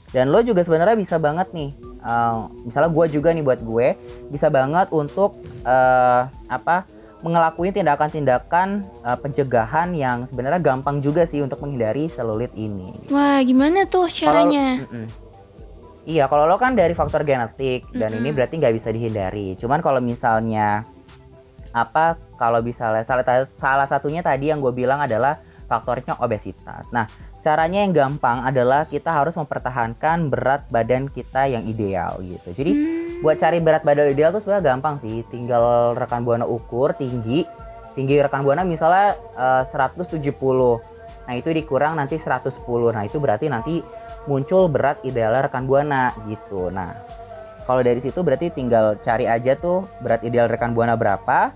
Dan 0.08 0.30
lo 0.30 0.38
juga 0.40 0.62
sebenarnya 0.62 0.94
bisa 0.94 1.18
banget 1.18 1.50
nih. 1.50 1.70
eh, 2.04 2.36
misalnya 2.62 2.92
gue 2.92 3.06
juga 3.10 3.32
nih 3.32 3.40
buat 3.40 3.60
gue 3.60 3.96
bisa 4.28 4.46
banget 4.46 4.92
untuk 4.92 5.34
eh, 5.64 6.20
apa 6.46 6.84
ngelakuin 7.18 7.72
tindakan-tindakan 7.72 8.68
eh, 9.00 9.18
pencegahan 9.18 9.88
yang 9.90 10.28
sebenarnya 10.28 10.60
gampang 10.60 11.00
juga 11.00 11.24
sih 11.24 11.40
untuk 11.40 11.58
menghindari 11.58 12.06
selulit 12.06 12.52
ini. 12.52 12.92
Wah, 13.08 13.40
gimana 13.40 13.88
tuh 13.88 14.04
caranya? 14.06 14.84
Mm-mm. 14.84 15.08
Iya, 16.04 16.28
kalau 16.28 16.44
lo 16.44 16.60
kan 16.60 16.76
dari 16.76 16.92
faktor 16.92 17.24
genetik 17.24 17.88
dan 17.90 18.12
Mm-mm. 18.12 18.20
ini 18.20 18.28
berarti 18.30 18.60
nggak 18.60 18.74
bisa 18.76 18.92
dihindari. 18.92 19.56
Cuman 19.56 19.80
kalau 19.80 20.04
misalnya 20.04 20.84
apa? 21.72 22.20
Kalau 22.34 22.60
misalnya 22.60 23.06
salah, 23.06 23.24
salah 23.46 23.86
satunya 23.86 24.20
tadi 24.20 24.50
yang 24.50 24.58
gue 24.58 24.74
bilang 24.74 25.02
adalah 25.02 25.38
faktornya 25.64 26.20
obesitas. 26.20 26.84
Nah, 26.92 27.08
caranya 27.40 27.84
yang 27.84 27.92
gampang 27.92 28.44
adalah 28.44 28.88
kita 28.88 29.12
harus 29.12 29.36
mempertahankan 29.36 30.32
berat 30.32 30.64
badan 30.68 31.08
kita 31.08 31.48
yang 31.48 31.64
ideal 31.64 32.20
gitu. 32.24 32.52
Jadi 32.56 32.72
Hmm, 32.72 33.20
buat 33.24 33.36
cari 33.40 33.60
berat 33.60 33.84
badan 33.84 34.12
ideal 34.12 34.32
tuh 34.32 34.40
sebenarnya 34.44 34.76
gampang 34.76 34.96
sih. 35.00 35.24
Tinggal 35.28 35.96
rekan 35.96 36.24
buana 36.24 36.44
ukur 36.48 36.96
tinggi, 36.96 37.44
tinggi 37.92 38.20
rekan 38.20 38.44
buana 38.44 38.64
misalnya 38.64 39.16
eh, 39.36 39.64
170. 39.68 40.80
Nah 41.24 41.34
itu 41.36 41.48
dikurang 41.52 41.96
nanti 41.96 42.20
110. 42.20 42.92
Nah 42.92 43.04
itu 43.08 43.16
berarti 43.16 43.48
nanti 43.48 43.80
muncul 44.28 44.68
berat 44.68 45.00
ideal 45.04 45.32
rekan 45.36 45.64
buana 45.68 46.12
gitu. 46.28 46.68
Nah 46.72 46.92
kalau 47.64 47.80
dari 47.80 48.00
situ 48.04 48.20
berarti 48.20 48.52
tinggal 48.52 49.00
cari 49.00 49.24
aja 49.24 49.56
tuh 49.56 49.84
berat 50.04 50.20
ideal 50.24 50.48
rekan 50.48 50.76
buana 50.76 50.96
berapa 50.96 51.52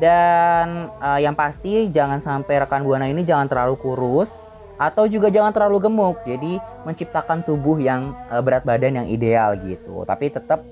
Dan 0.00 0.88
uh, 0.98 1.20
yang 1.20 1.36
pasti 1.36 1.92
jangan 1.92 2.24
sampai 2.24 2.64
rekan 2.64 2.82
buana 2.82 3.04
ini 3.04 3.20
jangan 3.20 3.46
terlalu 3.46 3.76
kurus 3.76 4.32
atau 4.80 5.04
juga 5.04 5.28
jangan 5.28 5.52
terlalu 5.52 5.84
gemuk. 5.84 6.24
Jadi 6.24 6.56
menciptakan 6.88 7.44
tubuh 7.44 7.76
yang 7.76 8.16
uh, 8.32 8.40
berat 8.40 8.64
badan 8.64 9.04
yang 9.04 9.08
ideal 9.12 9.52
gitu. 9.60 10.02
Tapi 10.08 10.32
tetap 10.32 10.64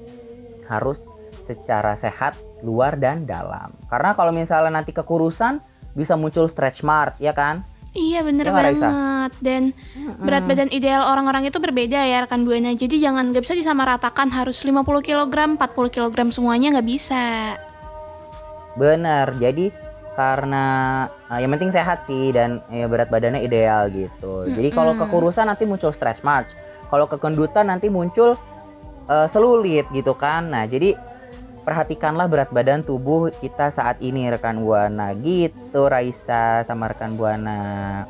harus 0.65 1.05
secara 1.45 1.93
sehat 1.97 2.37
luar 2.65 2.97
dan 2.97 3.29
dalam. 3.29 3.73
Karena 3.93 4.17
kalau 4.17 4.33
misalnya 4.33 4.81
nanti 4.81 4.97
kekurusan 4.97 5.61
bisa 5.93 6.17
muncul 6.17 6.49
stretch 6.49 6.81
mark, 6.81 7.21
ya 7.21 7.37
kan? 7.37 7.65
Iya 7.97 8.21
bener 8.21 8.53
Ya 8.53 8.53
banget 8.53 8.75
Raisa? 8.85 8.91
dan 9.41 9.73
berat 10.21 10.45
badan 10.45 10.69
ideal 10.69 11.09
orang-orang 11.09 11.49
itu 11.49 11.57
berbeda 11.57 12.05
ya 12.05 12.25
rekan 12.25 12.45
buana. 12.45 12.77
Jadi 12.77 13.01
jangan 13.01 13.33
nggak 13.33 13.45
bisa 13.45 13.57
disamaratakan 13.57 14.29
harus 14.29 14.61
50 14.61 14.85
kg, 15.01 15.57
40 15.57 15.57
kg 15.89 16.17
semuanya 16.29 16.77
nggak 16.77 16.89
bisa. 16.89 17.57
Bener, 18.79 19.35
jadi 19.43 19.75
karena 20.15 20.67
uh, 21.31 21.39
yang 21.39 21.51
penting 21.55 21.71
sehat 21.71 22.03
sih 22.07 22.35
dan 22.35 22.63
ya, 22.71 22.87
berat 22.91 23.11
badannya 23.11 23.43
ideal 23.43 23.87
gitu. 23.91 24.47
Jadi 24.51 24.69
kalau 24.75 24.95
kekurusan 24.95 25.47
nanti 25.47 25.67
muncul 25.67 25.95
stretch 25.95 26.23
marks, 26.23 26.55
kalau 26.91 27.07
kekendutan 27.07 27.71
nanti 27.71 27.91
muncul 27.91 28.35
uh, 29.11 29.29
selulit 29.31 29.87
gitu 29.91 30.15
kan. 30.15 30.51
Nah 30.51 30.67
jadi 30.67 30.99
perhatikanlah 31.63 32.33
berat 32.33 32.51
badan 32.51 32.81
tubuh 32.81 33.29
kita 33.29 33.69
saat 33.69 34.01
ini 34.01 34.33
rekan 34.33 34.65
buana 34.65 35.13
gitu 35.21 35.85
Raisa 35.87 36.65
sama 36.65 36.89
rekan 36.89 37.13
buana. 37.13 38.03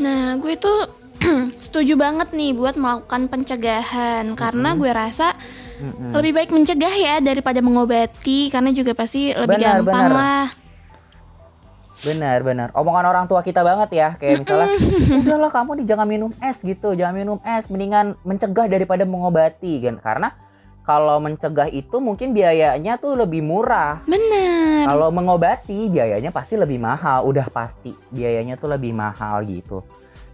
Nah, 0.00 0.34
gue 0.40 0.56
tuh 0.56 0.88
setuju 1.64 1.94
banget 1.94 2.32
nih 2.34 2.56
buat 2.56 2.74
melakukan 2.74 3.28
pencegahan 3.28 4.32
karena 4.34 4.74
gue 4.74 4.90
rasa 4.90 5.36
Mm-mm. 5.80 6.12
lebih 6.12 6.32
baik 6.36 6.50
mencegah 6.52 6.92
ya 6.92 7.14
daripada 7.24 7.64
mengobati 7.64 8.52
karena 8.52 8.70
juga 8.70 8.92
pasti 8.92 9.32
lebih 9.32 9.56
Benar, 9.56 9.80
gampang 9.80 10.06
benar. 10.06 10.12
lah. 10.12 10.46
Benar, 12.00 12.38
benar. 12.40 12.68
Omongan 12.72 13.04
orang 13.12 13.24
tua 13.28 13.44
kita 13.44 13.60
banget 13.60 13.92
ya, 13.92 14.08
kayak 14.16 14.44
misalnya, 14.44 14.72
udahlah 15.20 15.52
kamu 15.52 15.70
nih 15.80 15.86
jangan 15.92 16.06
minum 16.08 16.32
es 16.40 16.56
gitu, 16.64 16.96
jangan 16.96 17.12
minum 17.12 17.38
es, 17.44 17.68
mendingan 17.68 18.16
mencegah 18.24 18.72
daripada 18.72 19.04
mengobati 19.04 19.84
kan. 19.84 20.00
Karena 20.00 20.32
kalau 20.80 21.20
mencegah 21.20 21.68
itu 21.68 22.00
mungkin 22.00 22.32
biayanya 22.32 22.96
tuh 22.96 23.20
lebih 23.20 23.44
murah. 23.44 24.00
Bener. 24.08 24.88
Kalau 24.88 25.12
mengobati 25.12 25.92
biayanya 25.92 26.32
pasti 26.32 26.56
lebih 26.56 26.80
mahal, 26.80 27.28
udah 27.28 27.44
pasti 27.52 27.92
biayanya 28.08 28.56
tuh 28.56 28.72
lebih 28.72 28.96
mahal 28.96 29.44
gitu. 29.44 29.84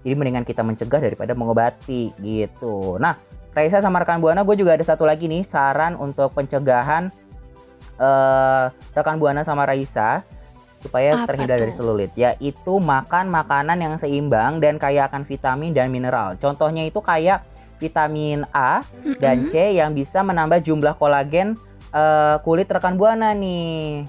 Jadi 0.07 0.15
mendingan 0.15 0.47
kita 0.47 0.63
mencegah 0.63 1.03
daripada 1.03 1.35
mengobati 1.35 2.15
gitu. 2.23 2.95
Nah, 3.03 3.19
Raisa 3.57 3.81
sama 3.81 4.05
rekan 4.05 4.21
Buana, 4.21 4.45
gue 4.45 4.53
juga 4.61 4.77
ada 4.77 4.85
satu 4.85 5.09
lagi 5.09 5.25
nih 5.33 5.40
saran 5.40 5.97
untuk 5.97 6.29
pencegahan 6.37 7.09
eh 7.97 8.64
rekan 8.92 9.16
Buana 9.16 9.40
sama 9.40 9.64
Raisa 9.64 10.21
supaya 10.85 11.25
Apa 11.25 11.33
terhindar 11.33 11.57
dari 11.57 11.73
tuh? 11.73 11.81
selulit, 11.81 12.12
yaitu 12.12 12.77
makan 12.77 13.33
makanan 13.33 13.81
yang 13.81 13.97
seimbang 13.97 14.61
dan 14.61 14.77
kaya 14.77 15.09
akan 15.09 15.25
vitamin 15.25 15.73
dan 15.73 15.88
mineral. 15.88 16.37
Contohnya 16.37 16.85
itu 16.85 17.01
kayak 17.01 17.49
vitamin 17.81 18.45
A 18.53 18.85
dan 19.16 19.49
C 19.49 19.73
yang 19.81 19.97
bisa 19.97 20.21
menambah 20.21 20.61
jumlah 20.61 20.92
kolagen 21.01 21.57
eh, 21.97 22.37
kulit 22.45 22.69
rekan 22.69 23.01
Buana 23.01 23.33
nih. 23.33 24.05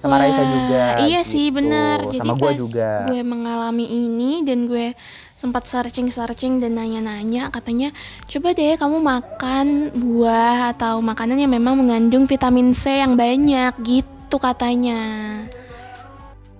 Sama 0.00 0.16
Raisa 0.16 0.40
Wah, 0.40 0.48
juga. 0.48 0.84
Iya 1.04 1.20
sih 1.28 1.52
gitu. 1.52 1.60
benar. 1.60 2.08
Jadi 2.08 2.28
sama 2.32 2.40
gue 2.40 2.52
juga. 2.56 2.88
gue 3.12 3.20
mengalami 3.20 3.84
ini 3.84 4.40
dan 4.48 4.64
gue 4.64 4.96
sempat 5.40 5.64
searching-searching 5.64 6.60
dan 6.60 6.76
nanya-nanya 6.76 7.48
katanya 7.48 7.96
coba 8.28 8.52
deh 8.52 8.76
kamu 8.76 9.00
makan 9.00 9.88
buah 9.96 10.76
atau 10.76 11.00
makanan 11.00 11.40
yang 11.40 11.56
memang 11.56 11.80
mengandung 11.80 12.28
vitamin 12.28 12.76
C 12.76 13.00
yang 13.00 13.16
banyak 13.16 13.72
gitu 13.80 14.36
katanya. 14.36 15.00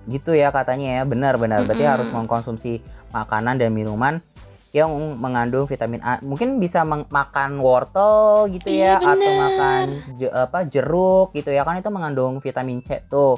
gitu 0.09 0.33
ya 0.33 0.49
katanya 0.49 0.97
ya 0.97 1.03
benar-benar 1.05 1.61
berarti 1.61 1.85
Mm-mm. 1.85 1.93
harus 1.93 2.09
mengkonsumsi 2.09 2.81
makanan 3.13 3.61
dan 3.61 3.69
minuman 3.69 4.17
yang 4.73 4.89
mengandung 5.13 5.69
vitamin 5.69 6.01
A 6.01 6.17
mungkin 6.25 6.57
bisa 6.57 6.81
makan 6.89 7.61
wortel 7.61 8.49
gitu 8.49 8.65
Iya, 8.65 8.97
ya 8.97 9.13
atau 9.13 9.31
makan 9.37 9.85
je- 10.17 10.33
apa 10.33 10.65
jeruk 10.65 11.37
gitu 11.37 11.53
ya 11.53 11.61
kan 11.61 11.77
itu 11.77 11.93
mengandung 11.93 12.41
vitamin 12.41 12.81
C 12.81 12.97
tuh 13.05 13.37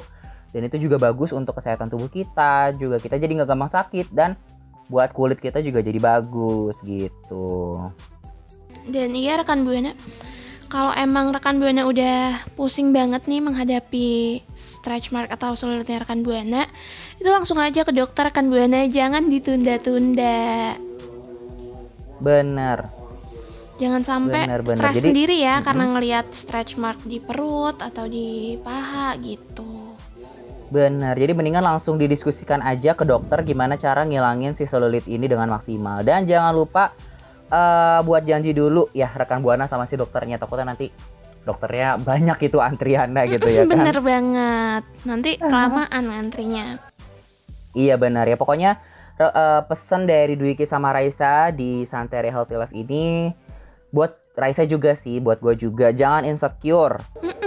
dan 0.56 0.64
itu 0.64 0.88
juga 0.88 0.96
bagus 0.96 1.36
untuk 1.36 1.52
kesehatan 1.60 1.92
tubuh 1.92 2.08
kita 2.08 2.72
juga 2.80 2.96
kita 2.96 3.20
jadi 3.20 3.44
nggak 3.44 3.50
gampang 3.52 3.68
sakit 3.68 4.08
dan 4.08 4.32
buat 4.86 5.10
kulit 5.10 5.40
kita 5.40 5.58
juga 5.58 5.80
jadi 5.80 5.96
bagus 5.96 6.76
gitu 6.84 7.80
Dan 8.84 9.16
iya 9.16 9.40
rekan 9.40 9.64
buana, 9.64 9.96
kalau 10.68 10.92
emang 10.92 11.32
rekan 11.32 11.56
buana 11.56 11.88
udah 11.88 12.36
pusing 12.52 12.92
banget 12.92 13.24
nih 13.24 13.40
menghadapi 13.40 14.08
stretch 14.52 15.08
mark 15.08 15.32
atau 15.32 15.56
selulitnya 15.56 16.04
rekan 16.04 16.20
buana, 16.20 16.68
itu 17.16 17.30
langsung 17.32 17.56
aja 17.56 17.80
ke 17.80 17.96
dokter 17.96 18.28
rekan 18.28 18.52
buana, 18.52 18.84
jangan 18.84 19.32
ditunda-tunda. 19.32 20.76
bener 22.20 22.92
Jangan 23.74 24.06
sampai 24.06 24.46
Bener, 24.46 24.62
bener. 24.62 24.78
stres 24.78 24.96
Jadi- 25.02 25.06
sendiri 25.10 25.36
ya 25.42 25.58
Mm-mm. 25.58 25.66
karena 25.66 25.84
ngelihat 25.90 26.26
stretch 26.30 26.78
mark 26.78 27.02
di 27.02 27.18
perut 27.18 27.74
atau 27.82 28.06
di 28.06 28.54
paha 28.62 29.18
gitu. 29.18 29.66
Bener, 30.72 31.14
jadi 31.14 31.36
mendingan 31.36 31.60
langsung 31.60 32.00
didiskusikan 32.00 32.64
aja 32.64 32.96
ke 32.96 33.04
dokter 33.04 33.44
gimana 33.44 33.76
cara 33.76 34.02
ngilangin 34.02 34.56
si 34.56 34.64
selulit 34.64 35.04
ini 35.04 35.28
dengan 35.28 35.52
maksimal. 35.52 36.00
Dan 36.00 36.24
jangan 36.24 36.56
lupa 36.56 36.90
eh, 37.52 38.00
buat 38.02 38.24
janji 38.24 38.56
dulu 38.56 38.88
ya 38.96 39.12
rekan 39.12 39.44
buana 39.44 39.68
sama 39.68 39.84
si 39.84 39.94
dokternya. 39.94 40.40
Takutnya 40.40 40.72
nanti 40.72 40.88
dokternya 41.44 42.00
banyak 42.00 42.48
itu 42.48 42.58
antriannya 42.58 43.22
gitu 43.36 43.46
ya 43.46 43.62
kan. 43.68 43.76
Bener 43.76 43.98
banget. 44.00 44.82
Nanti 45.04 45.30
kelamaan 45.36 46.04
antrinya. 46.08 46.80
Iya 47.76 48.00
benar 48.00 48.24
ya. 48.24 48.40
Pokoknya 48.40 48.80
eh, 49.20 49.60
pesan 49.68 50.08
dari 50.08 50.34
Dwiki 50.34 50.64
sama 50.64 50.96
Raisa 50.96 51.52
di 51.52 51.84
Santere 51.84 52.32
Healthy 52.32 52.56
Life 52.56 52.74
ini 52.74 53.30
buat 53.92 54.23
Raisa 54.34 54.66
juga 54.66 54.98
sih, 54.98 55.22
buat 55.22 55.38
gue 55.38 55.54
juga 55.54 55.94
jangan 55.94 56.26
insecure. 56.26 56.98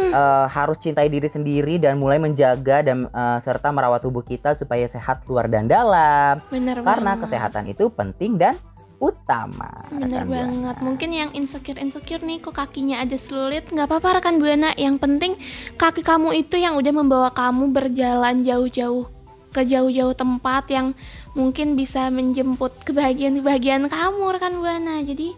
Eh, 0.08 0.46
harus 0.48 0.80
cintai 0.80 1.12
diri 1.12 1.28
sendiri 1.28 1.76
dan 1.84 2.00
mulai 2.00 2.16
menjaga 2.16 2.80
dan 2.80 3.12
eh, 3.12 3.38
serta 3.44 3.76
merawat 3.76 4.08
tubuh 4.08 4.24
kita 4.24 4.56
supaya 4.56 4.88
sehat 4.88 5.28
luar 5.28 5.52
dan 5.52 5.68
dalam. 5.68 6.40
Bener 6.48 6.80
Karena 6.80 7.20
banget. 7.20 7.28
kesehatan 7.28 7.66
itu 7.68 7.92
penting 7.92 8.40
dan 8.40 8.56
utama. 9.04 9.84
Bener 9.92 10.24
Buana. 10.24 10.48
banget. 10.48 10.76
Mungkin 10.80 11.10
yang 11.12 11.30
insecure 11.36 11.78
insecure 11.78 12.24
nih 12.24 12.40
kok 12.40 12.56
kakinya 12.56 13.04
ada 13.04 13.20
selulit, 13.20 13.68
nggak 13.68 13.84
apa-apa 13.84 14.24
rekan 14.24 14.40
buana. 14.40 14.72
Yang 14.80 14.96
penting 15.04 15.32
kaki 15.76 16.02
kamu 16.02 16.34
itu 16.40 16.56
yang 16.56 16.80
udah 16.80 16.94
membawa 16.96 17.30
kamu 17.36 17.76
berjalan 17.76 18.42
jauh-jauh 18.42 19.12
ke 19.52 19.62
jauh-jauh 19.68 20.16
tempat 20.16 20.70
yang 20.72 20.96
mungkin 21.36 21.76
bisa 21.76 22.08
menjemput 22.10 22.74
kebahagiaan-kebahagiaan 22.88 23.92
kamu 23.92 24.24
rekan 24.34 24.56
buana. 24.58 25.04
Jadi 25.04 25.36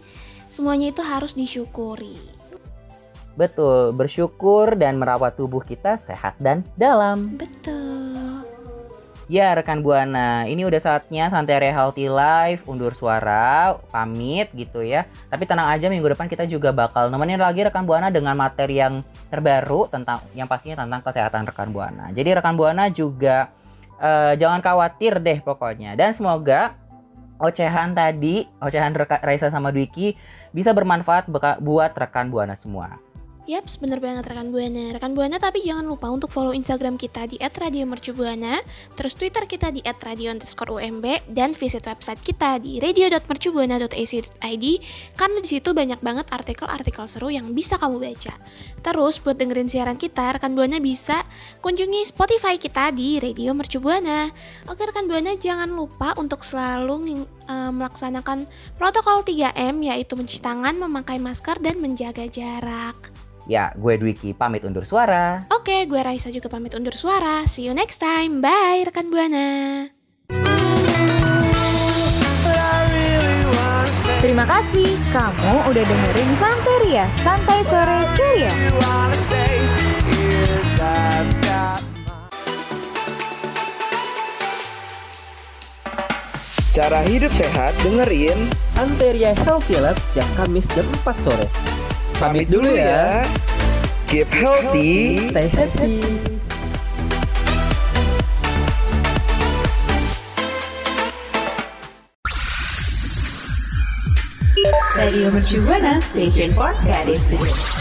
semuanya 0.50 0.90
itu 0.90 1.00
harus 1.00 1.38
disyukuri. 1.38 2.18
Betul, 3.38 3.94
bersyukur 3.94 4.74
dan 4.74 4.98
merawat 4.98 5.38
tubuh 5.38 5.62
kita 5.62 5.96
sehat 5.96 6.36
dan 6.42 6.66
dalam. 6.74 7.38
Betul. 7.38 8.42
Ya 9.30 9.54
rekan 9.54 9.78
Buana, 9.86 10.42
ini 10.50 10.66
udah 10.66 10.82
saatnya 10.82 11.30
Santere 11.30 11.70
Healthy 11.70 12.10
Life 12.10 12.66
undur 12.66 12.90
suara, 12.90 13.78
pamit 13.94 14.50
gitu 14.58 14.82
ya. 14.82 15.06
Tapi 15.30 15.46
tenang 15.46 15.70
aja 15.70 15.86
minggu 15.86 16.02
depan 16.02 16.26
kita 16.26 16.50
juga 16.50 16.74
bakal 16.74 17.14
nemenin 17.14 17.38
lagi 17.38 17.62
rekan 17.62 17.86
Buana 17.86 18.10
dengan 18.10 18.34
materi 18.34 18.82
yang 18.82 19.06
terbaru 19.30 19.86
tentang 19.86 20.18
yang 20.34 20.50
pastinya 20.50 20.82
tentang 20.82 21.06
kesehatan 21.06 21.46
rekan 21.46 21.70
Buana. 21.70 22.10
Jadi 22.10 22.42
rekan 22.42 22.58
Buana 22.58 22.90
juga 22.90 23.54
eh, 24.02 24.34
jangan 24.34 24.58
khawatir 24.58 25.22
deh 25.22 25.38
pokoknya. 25.46 25.94
Dan 25.94 26.10
semoga 26.10 26.74
ocehan 27.40 27.96
tadi, 27.96 28.46
ocehan 28.60 28.92
Raisa 28.94 29.48
sama 29.48 29.72
Dwiki 29.72 30.14
bisa 30.52 30.70
bermanfaat 30.76 31.26
buat 31.58 31.92
rekan 31.96 32.28
Buana 32.28 32.54
semua. 32.54 33.00
Yaps, 33.48 33.80
bener 33.80 34.04
banget 34.04 34.28
rekan 34.28 34.52
Buana. 34.52 34.92
Rekan 34.92 35.16
Buana 35.16 35.40
tapi 35.40 35.64
jangan 35.64 35.88
lupa 35.88 36.12
untuk 36.12 36.28
follow 36.28 36.52
Instagram 36.52 37.00
kita 37.00 37.24
di 37.24 37.40
@radiomercubuana, 37.40 38.60
terus 39.00 39.16
Twitter 39.16 39.48
kita 39.48 39.72
di 39.72 39.80
@radio_umb 39.80 41.04
dan 41.24 41.56
visit 41.56 41.88
website 41.88 42.20
kita 42.20 42.60
di 42.60 42.76
radio.mercubuana.ac.id 42.84 44.66
karena 45.16 45.38
di 45.40 45.48
situ 45.48 45.72
banyak 45.72 46.04
banget 46.04 46.28
artikel-artikel 46.28 47.08
seru 47.08 47.32
yang 47.32 47.56
bisa 47.56 47.80
kamu 47.80 48.12
baca. 48.12 48.36
Terus 48.84 49.16
buat 49.24 49.40
dengerin 49.40 49.72
siaran 49.72 49.96
kita, 49.96 50.36
rekan 50.36 50.52
Buana 50.52 50.76
bisa 50.76 51.24
kunjungi 51.64 52.12
Spotify 52.12 52.60
kita 52.60 52.92
di 52.92 53.24
Radio 53.24 53.56
Mercubuana. 53.56 54.28
Oke 54.68 54.84
rekan 54.84 55.08
Buana 55.08 55.32
jangan 55.40 55.72
lupa 55.72 56.12
untuk 56.20 56.44
selalu 56.44 57.24
eh, 57.24 57.72
melaksanakan 57.72 58.44
protokol 58.76 59.24
3M 59.24 59.80
yaitu 59.80 60.12
mencuci 60.12 60.44
tangan, 60.44 60.76
memakai 60.76 61.16
masker 61.16 61.56
dan 61.64 61.80
menjaga 61.80 62.28
jarak. 62.28 63.10
Ya, 63.50 63.74
gue 63.74 63.98
Dwiki 63.98 64.30
pamit 64.30 64.62
undur 64.62 64.86
suara. 64.86 65.42
Oke, 65.50 65.82
gue 65.90 65.98
Raisa 65.98 66.30
juga 66.30 66.46
pamit 66.46 66.70
undur 66.78 66.94
suara. 66.94 67.42
See 67.50 67.66
you 67.66 67.74
next 67.74 67.98
time. 67.98 68.38
Bye, 68.38 68.86
rekan 68.86 69.10
Buana. 69.10 69.90
Terima 74.22 74.46
kasih 74.46 74.86
kamu 75.10 75.66
udah 75.66 75.82
dengerin 75.82 76.30
Santeria 76.38 77.04
Santai 77.26 77.60
Sore 77.66 78.06
Ceria. 78.14 78.54
Cara 86.70 87.02
hidup 87.02 87.34
sehat 87.34 87.74
dengerin 87.82 88.38
Santeria 88.70 89.34
Healthy 89.42 89.82
Lab 89.82 89.98
setiap 89.98 90.28
Kamis 90.38 90.70
jam 90.70 90.86
4 91.02 91.26
sore. 91.26 91.79
Pamit 92.20 92.52
dulu 92.52 92.68
ya. 92.68 93.24
Keep 94.04 94.28
healthy. 94.28 95.24
Stay 95.32 95.48
happy. 95.48 96.04
Radio 105.00 105.32
Mercu 105.32 105.64
Buana 105.64 105.96
Station 106.04 106.52
for 106.52 106.76
Creative 106.84 107.16
Studio. 107.16 107.79